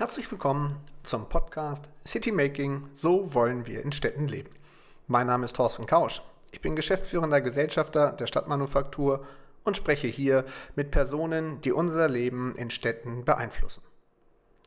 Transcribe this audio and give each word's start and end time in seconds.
Herzlich 0.00 0.30
willkommen 0.30 0.80
zum 1.02 1.28
Podcast 1.28 1.90
City 2.06 2.32
Making, 2.32 2.88
so 2.96 3.34
wollen 3.34 3.66
wir 3.66 3.82
in 3.82 3.92
Städten 3.92 4.28
leben. 4.28 4.48
Mein 5.08 5.26
Name 5.26 5.44
ist 5.44 5.56
Thorsten 5.56 5.84
Kausch. 5.84 6.22
Ich 6.52 6.62
bin 6.62 6.74
geschäftsführender 6.74 7.42
Gesellschafter 7.42 8.12
der 8.12 8.26
Stadtmanufaktur 8.26 9.20
und 9.62 9.76
spreche 9.76 10.06
hier 10.06 10.46
mit 10.74 10.90
Personen, 10.90 11.60
die 11.60 11.72
unser 11.72 12.08
Leben 12.08 12.56
in 12.56 12.70
Städten 12.70 13.26
beeinflussen. 13.26 13.82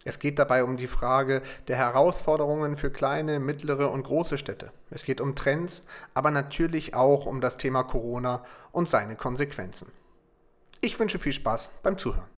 Es 0.05 0.19
geht 0.19 0.37
dabei 0.37 0.63
um 0.63 0.77
die 0.77 0.85
Frage 0.85 1.41
der 1.67 1.77
Herausforderungen 1.77 2.75
für 2.75 2.91
kleine, 2.91 3.39
mittlere 3.39 3.89
und 3.89 4.03
große 4.03 4.37
Städte. 4.37 4.71
Es 4.91 5.03
geht 5.03 5.19
um 5.19 5.33
Trends, 5.33 5.81
aber 6.13 6.29
natürlich 6.29 6.93
auch 6.93 7.25
um 7.25 7.41
das 7.41 7.57
Thema 7.57 7.81
Corona 7.81 8.45
und 8.71 8.87
seine 8.87 9.15
Konsequenzen. 9.15 9.87
Ich 10.79 10.99
wünsche 10.99 11.17
viel 11.17 11.33
Spaß 11.33 11.71
beim 11.81 11.97
Zuhören. 11.97 12.32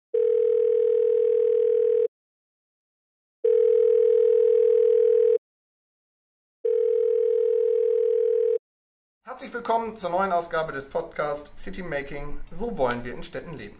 Herzlich 9.34 9.52
willkommen 9.52 9.96
zur 9.96 10.10
neuen 10.10 10.30
Ausgabe 10.30 10.72
des 10.72 10.88
Podcasts 10.88 11.50
City 11.60 11.82
Making. 11.82 12.38
So 12.56 12.78
wollen 12.78 13.02
wir 13.02 13.12
in 13.12 13.24
Städten 13.24 13.58
leben. 13.58 13.76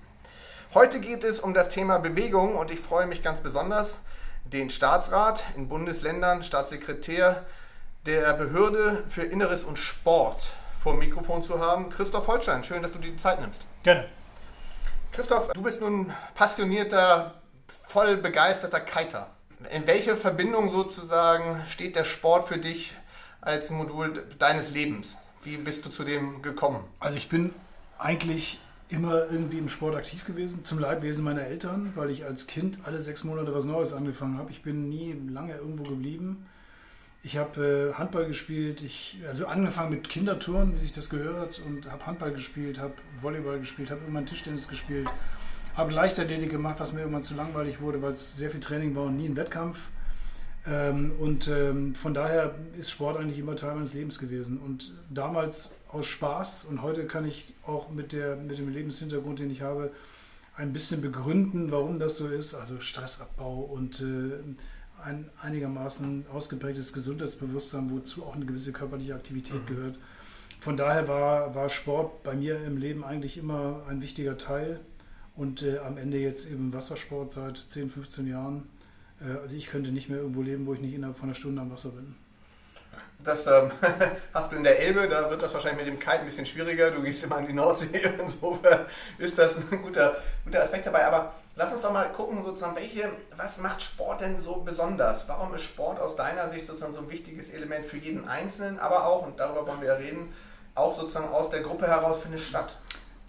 Heute 0.74 0.98
geht 0.98 1.22
es 1.22 1.38
um 1.38 1.54
das 1.54 1.68
Thema 1.68 1.98
Bewegung 1.98 2.56
und 2.56 2.72
ich 2.72 2.80
freue 2.80 3.06
mich 3.06 3.22
ganz 3.22 3.38
besonders, 3.38 4.00
den 4.46 4.68
Staatsrat 4.68 5.44
in 5.54 5.68
Bundesländern, 5.68 6.42
Staatssekretär 6.42 7.46
der 8.04 8.32
Behörde 8.32 9.04
für 9.06 9.22
Inneres 9.22 9.62
und 9.62 9.78
Sport 9.78 10.48
vor 10.82 10.94
dem 10.94 10.98
Mikrofon 10.98 11.44
zu 11.44 11.60
haben. 11.60 11.88
Christoph 11.88 12.26
Holstein, 12.26 12.64
schön, 12.64 12.82
dass 12.82 12.92
du 12.92 12.98
dir 12.98 13.12
die 13.12 13.16
Zeit 13.16 13.40
nimmst. 13.40 13.62
Gerne. 13.84 14.08
Christoph, 15.12 15.52
du 15.52 15.62
bist 15.62 15.80
nun 15.80 16.12
passionierter, 16.34 17.32
voll 17.84 18.16
begeisterter 18.16 18.80
Kiter. 18.80 19.28
In 19.70 19.86
welcher 19.86 20.16
Verbindung 20.16 20.68
sozusagen 20.68 21.62
steht 21.68 21.94
der 21.94 22.04
Sport 22.04 22.48
für 22.48 22.58
dich 22.58 22.96
als 23.40 23.70
Modul 23.70 24.26
deines 24.40 24.72
Lebens? 24.72 25.16
Wie 25.44 25.58
bist 25.58 25.84
du 25.84 25.90
zu 25.90 26.04
dem 26.04 26.40
gekommen? 26.40 26.84
Also 27.00 27.18
ich 27.18 27.28
bin 27.28 27.52
eigentlich 27.98 28.58
immer 28.88 29.30
irgendwie 29.30 29.58
im 29.58 29.68
Sport 29.68 29.94
aktiv 29.94 30.24
gewesen, 30.24 30.64
zum 30.64 30.78
Leidwesen 30.78 31.22
meiner 31.22 31.42
Eltern, 31.42 31.92
weil 31.94 32.10
ich 32.10 32.24
als 32.24 32.46
Kind 32.46 32.78
alle 32.84 32.98
sechs 32.98 33.24
Monate 33.24 33.54
was 33.54 33.66
Neues 33.66 33.92
angefangen 33.92 34.38
habe. 34.38 34.50
Ich 34.50 34.62
bin 34.62 34.88
nie 34.88 35.14
lange 35.28 35.54
irgendwo 35.54 35.82
geblieben. 35.82 36.46
Ich 37.22 37.36
habe 37.36 37.92
äh, 37.94 37.98
Handball 37.98 38.26
gespielt, 38.26 38.82
ich, 38.82 39.18
also 39.28 39.46
angefangen 39.46 39.90
mit 39.90 40.08
Kindertouren, 40.08 40.74
wie 40.74 40.78
sich 40.78 40.92
das 40.92 41.10
gehört, 41.10 41.60
und 41.66 41.90
habe 41.90 42.06
Handball 42.06 42.32
gespielt, 42.32 42.78
habe 42.78 42.94
Volleyball 43.20 43.58
gespielt, 43.58 43.90
habe 43.90 44.00
irgendwann 44.00 44.26
Tischtennis 44.26 44.68
gespielt, 44.68 45.08
habe 45.74 45.92
Leichtathletik 45.92 46.50
gemacht, 46.50 46.76
was 46.80 46.92
mir 46.92 47.00
irgendwann 47.00 47.22
zu 47.22 47.34
langweilig 47.34 47.80
wurde, 47.80 48.00
weil 48.00 48.12
es 48.12 48.36
sehr 48.36 48.50
viel 48.50 48.60
Training 48.60 48.94
war 48.94 49.04
und 49.04 49.16
nie 49.16 49.26
ein 49.26 49.36
Wettkampf. 49.36 49.78
Ähm, 50.66 51.12
und 51.18 51.48
ähm, 51.48 51.94
von 51.94 52.14
daher 52.14 52.54
ist 52.78 52.90
Sport 52.90 53.18
eigentlich 53.18 53.38
immer 53.38 53.54
Teil 53.56 53.74
meines 53.74 53.92
Lebens 53.92 54.18
gewesen. 54.18 54.58
Und 54.58 54.92
damals 55.10 55.74
aus 55.88 56.06
Spaß 56.06 56.64
und 56.64 56.82
heute 56.82 57.06
kann 57.06 57.26
ich 57.26 57.54
auch 57.66 57.90
mit, 57.90 58.12
der, 58.12 58.36
mit 58.36 58.58
dem 58.58 58.68
Lebenshintergrund, 58.68 59.38
den 59.38 59.50
ich 59.50 59.62
habe, 59.62 59.90
ein 60.56 60.72
bisschen 60.72 61.00
begründen, 61.00 61.70
warum 61.72 61.98
das 61.98 62.16
so 62.16 62.28
ist. 62.28 62.54
Also 62.54 62.80
Stressabbau 62.80 63.60
und 63.60 64.00
äh, 64.00 65.04
ein 65.04 65.28
einigermaßen 65.42 66.26
ausgeprägtes 66.32 66.92
Gesundheitsbewusstsein, 66.92 67.90
wozu 67.90 68.24
auch 68.24 68.34
eine 68.34 68.46
gewisse 68.46 68.72
körperliche 68.72 69.14
Aktivität 69.14 69.62
mhm. 69.62 69.66
gehört. 69.66 69.98
Von 70.60 70.78
daher 70.78 71.08
war, 71.08 71.54
war 71.54 71.68
Sport 71.68 72.22
bei 72.22 72.34
mir 72.34 72.64
im 72.64 72.78
Leben 72.78 73.04
eigentlich 73.04 73.36
immer 73.36 73.82
ein 73.86 74.00
wichtiger 74.00 74.38
Teil 74.38 74.80
und 75.36 75.62
äh, 75.62 75.78
am 75.78 75.98
Ende 75.98 76.18
jetzt 76.18 76.50
eben 76.50 76.72
Wassersport 76.72 77.32
seit 77.32 77.58
10, 77.58 77.90
15 77.90 78.26
Jahren. 78.26 78.62
Äh, 79.24 79.40
also 79.42 79.56
ich 79.56 79.68
könnte 79.68 79.90
nicht 79.90 80.08
mehr 80.08 80.18
irgendwo 80.18 80.42
leben, 80.42 80.66
wo 80.66 80.74
ich 80.74 80.80
nicht 80.80 80.94
innerhalb 80.94 81.16
von 81.16 81.28
einer 81.28 81.36
Stunde 81.36 81.62
am 81.62 81.70
Wasser 81.70 81.90
bin. 81.90 82.14
Das 83.22 83.46
ähm, 83.46 83.72
hast 84.34 84.52
du 84.52 84.56
in 84.56 84.64
der 84.64 84.78
Elbe, 84.80 85.08
da 85.08 85.30
wird 85.30 85.40
das 85.40 85.54
wahrscheinlich 85.54 85.86
mit 85.86 85.94
dem 85.94 85.98
Kite 85.98 86.20
ein 86.20 86.26
bisschen 86.26 86.46
schwieriger. 86.46 86.90
Du 86.90 87.02
gehst 87.02 87.24
immer 87.24 87.36
an 87.36 87.46
die 87.46 87.52
Nordsee, 87.52 87.86
insofern 88.18 88.86
ist 89.18 89.38
das 89.38 89.54
ein 89.56 89.82
guter, 89.82 90.16
guter 90.44 90.62
Aspekt 90.62 90.86
dabei. 90.86 91.06
Aber 91.06 91.34
lass 91.56 91.72
uns 91.72 91.82
doch 91.82 91.92
mal 91.92 92.10
gucken, 92.12 92.44
sozusagen, 92.44 92.76
welche, 92.76 93.10
was 93.36 93.58
macht 93.58 93.80
Sport 93.80 94.20
denn 94.20 94.38
so 94.38 94.56
besonders? 94.56 95.26
Warum 95.28 95.54
ist 95.54 95.62
Sport 95.62 96.00
aus 96.00 96.16
deiner 96.16 96.50
Sicht 96.50 96.66
sozusagen 96.66 96.92
so 96.92 97.00
ein 97.00 97.10
wichtiges 97.10 97.50
Element 97.50 97.86
für 97.86 97.96
jeden 97.96 98.28
Einzelnen, 98.28 98.78
aber 98.78 99.06
auch, 99.06 99.26
und 99.26 99.40
darüber 99.40 99.66
wollen 99.66 99.80
wir 99.80 99.88
ja 99.88 99.94
reden, 99.94 100.32
auch 100.74 100.98
sozusagen 100.98 101.28
aus 101.28 101.50
der 101.50 101.60
Gruppe 101.60 101.86
heraus 101.86 102.20
für 102.20 102.28
eine 102.28 102.38
Stadt? 102.38 102.76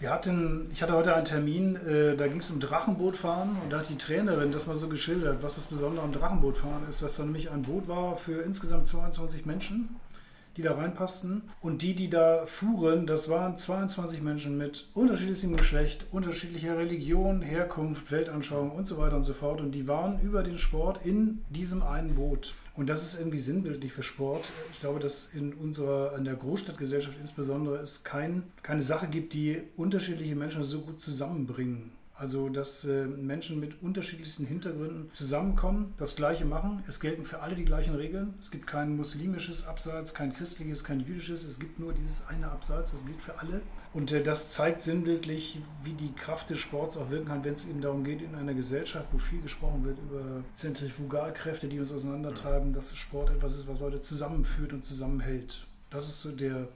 Wir 0.05 0.11
hatten, 0.11 0.69
ich 0.71 0.83
hatte 0.83 0.93
heute 0.93 1.15
einen 1.15 1.25
Termin, 1.25 1.77
äh, 1.77 2.15
da 2.15 2.27
ging 2.27 2.37
es 2.37 2.51
um 2.51 2.59
Drachenbootfahren 2.59 3.57
und 3.63 3.73
da 3.73 3.79
hat 3.79 3.89
die 3.89 3.97
Trainerin 3.97 4.51
das 4.51 4.67
mal 4.67 4.75
so 4.75 4.87
geschildert, 4.87 5.41
was 5.41 5.55
das 5.55 5.65
Besondere 5.65 6.05
am 6.05 6.11
Drachenbootfahren 6.11 6.87
ist, 6.87 7.01
dass 7.01 7.17
da 7.17 7.23
nämlich 7.23 7.49
ein 7.49 7.63
Boot 7.63 7.87
war 7.87 8.15
für 8.15 8.43
insgesamt 8.43 8.85
22 8.87 9.47
Menschen, 9.47 9.89
die 10.57 10.61
da 10.61 10.73
reinpassten. 10.73 11.43
Und 11.61 11.81
die, 11.81 11.95
die 11.95 12.09
da 12.09 12.45
fuhren, 12.45 13.07
das 13.07 13.29
waren 13.29 13.57
22 13.57 14.21
Menschen 14.21 14.57
mit 14.57 14.87
unterschiedlichem 14.93 15.57
Geschlecht, 15.57 16.05
unterschiedlicher 16.11 16.77
Religion, 16.77 17.41
Herkunft, 17.41 18.11
Weltanschauung 18.11 18.71
und 18.71 18.87
so 18.87 18.97
weiter 18.97 19.15
und 19.15 19.23
so 19.23 19.33
fort. 19.33 19.61
Und 19.61 19.71
die 19.71 19.87
waren 19.87 20.19
über 20.21 20.43
den 20.43 20.57
Sport 20.57 21.05
in 21.05 21.43
diesem 21.49 21.83
einen 21.83 22.15
Boot. 22.15 22.53
Und 22.75 22.87
das 22.87 23.03
ist 23.03 23.19
irgendwie 23.19 23.39
sinnbildlich 23.39 23.93
für 23.93 24.03
Sport. 24.03 24.51
Ich 24.71 24.81
glaube, 24.81 24.99
dass 24.99 25.33
in 25.33 25.53
unserer, 25.53 26.15
in 26.17 26.25
der 26.25 26.35
Großstadtgesellschaft 26.35 27.17
insbesondere 27.19 27.77
es 27.77 28.03
kein, 28.03 28.43
keine 28.63 28.81
Sache 28.81 29.07
gibt, 29.07 29.33
die 29.33 29.61
unterschiedliche 29.77 30.35
Menschen 30.35 30.63
so 30.63 30.81
gut 30.81 30.99
zusammenbringen. 30.99 31.91
Also, 32.17 32.47
dass 32.47 32.85
äh, 32.85 33.05
Menschen 33.05 33.59
mit 33.59 33.81
unterschiedlichsten 33.81 34.45
Hintergründen 34.45 35.11
zusammenkommen, 35.11 35.93
das 35.97 36.15
Gleiche 36.15 36.45
machen. 36.45 36.81
Es 36.87 37.01
gelten 37.01 37.25
für 37.25 37.41
alle 37.41 37.55
die 37.55 37.65
gleichen 37.65 37.93
Regeln. 37.93 38.35
Es 38.39 38.51
gibt 38.51 38.67
kein 38.67 38.95
muslimisches 38.95 39.67
Abseits, 39.67 40.13
kein 40.13 40.31
christliches, 40.31 40.85
kein 40.85 41.01
jüdisches. 41.01 41.43
Es 41.43 41.59
gibt 41.59 41.77
nur 41.77 41.91
dieses 41.91 42.27
eine 42.27 42.49
Abseits. 42.49 42.91
Das 42.91 43.05
gilt 43.05 43.19
für 43.19 43.37
alle. 43.39 43.61
Und 43.93 44.13
äh, 44.13 44.23
das 44.23 44.49
zeigt 44.51 44.81
sinnbildlich, 44.81 45.59
wie 45.83 45.91
die 45.91 46.13
Kraft 46.13 46.49
des 46.49 46.59
Sports 46.59 46.95
auch 46.97 47.09
wirken 47.09 47.27
kann, 47.27 47.43
wenn 47.43 47.55
es 47.55 47.67
eben 47.67 47.81
darum 47.81 48.05
geht, 48.05 48.21
in 48.21 48.35
einer 48.35 48.53
Gesellschaft, 48.53 49.07
wo 49.11 49.17
viel 49.17 49.41
gesprochen 49.41 49.83
wird 49.83 49.97
über 49.99 50.41
Zentrifugalkräfte, 50.55 51.67
die 51.67 51.81
uns 51.81 51.91
auseinandertreiben, 51.91 52.71
dass 52.71 52.95
Sport 52.95 53.29
etwas 53.31 53.55
ist, 53.55 53.67
was 53.67 53.81
Leute 53.81 53.99
zusammenführt 53.99 54.71
und 54.71 54.85
zusammenhält. 54.85 55.65
Das 55.89 56.07
ist 56.07 56.21
so 56.21 56.31
der, 56.31 56.69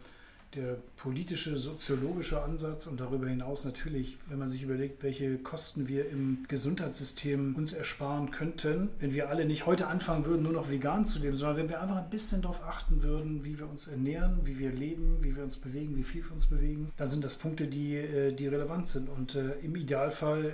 der 0.55 0.77
politische, 0.97 1.57
soziologische 1.57 2.41
Ansatz 2.41 2.87
und 2.87 2.99
darüber 2.99 3.27
hinaus 3.27 3.65
natürlich, 3.65 4.17
wenn 4.27 4.39
man 4.39 4.49
sich 4.49 4.63
überlegt, 4.63 5.03
welche 5.03 5.37
Kosten 5.37 5.87
wir 5.87 6.09
im 6.09 6.45
Gesundheitssystem 6.47 7.55
uns 7.55 7.73
ersparen 7.73 8.31
könnten, 8.31 8.89
wenn 8.99 9.13
wir 9.13 9.29
alle 9.29 9.45
nicht 9.45 9.65
heute 9.65 9.87
anfangen 9.87 10.25
würden, 10.25 10.43
nur 10.43 10.53
noch 10.53 10.69
vegan 10.69 11.05
zu 11.05 11.19
leben, 11.19 11.35
sondern 11.35 11.57
wenn 11.57 11.69
wir 11.69 11.81
einfach 11.81 11.97
ein 11.97 12.09
bisschen 12.09 12.41
darauf 12.41 12.63
achten 12.63 13.03
würden, 13.03 13.43
wie 13.43 13.59
wir 13.59 13.69
uns 13.69 13.87
ernähren, 13.87 14.39
wie 14.43 14.57
wir 14.57 14.71
leben, 14.71 15.17
wie 15.21 15.35
wir 15.35 15.43
uns 15.43 15.57
bewegen, 15.57 15.95
wie 15.97 16.03
viel 16.03 16.23
wir 16.23 16.33
uns 16.33 16.47
bewegen, 16.47 16.91
dann 16.97 17.07
sind 17.07 17.23
das 17.23 17.35
Punkte, 17.35 17.67
die, 17.67 17.95
äh, 17.95 18.33
die 18.33 18.47
relevant 18.47 18.87
sind. 18.87 19.07
Und 19.09 19.35
äh, 19.35 19.51
im 19.61 19.75
Idealfall 19.75 20.51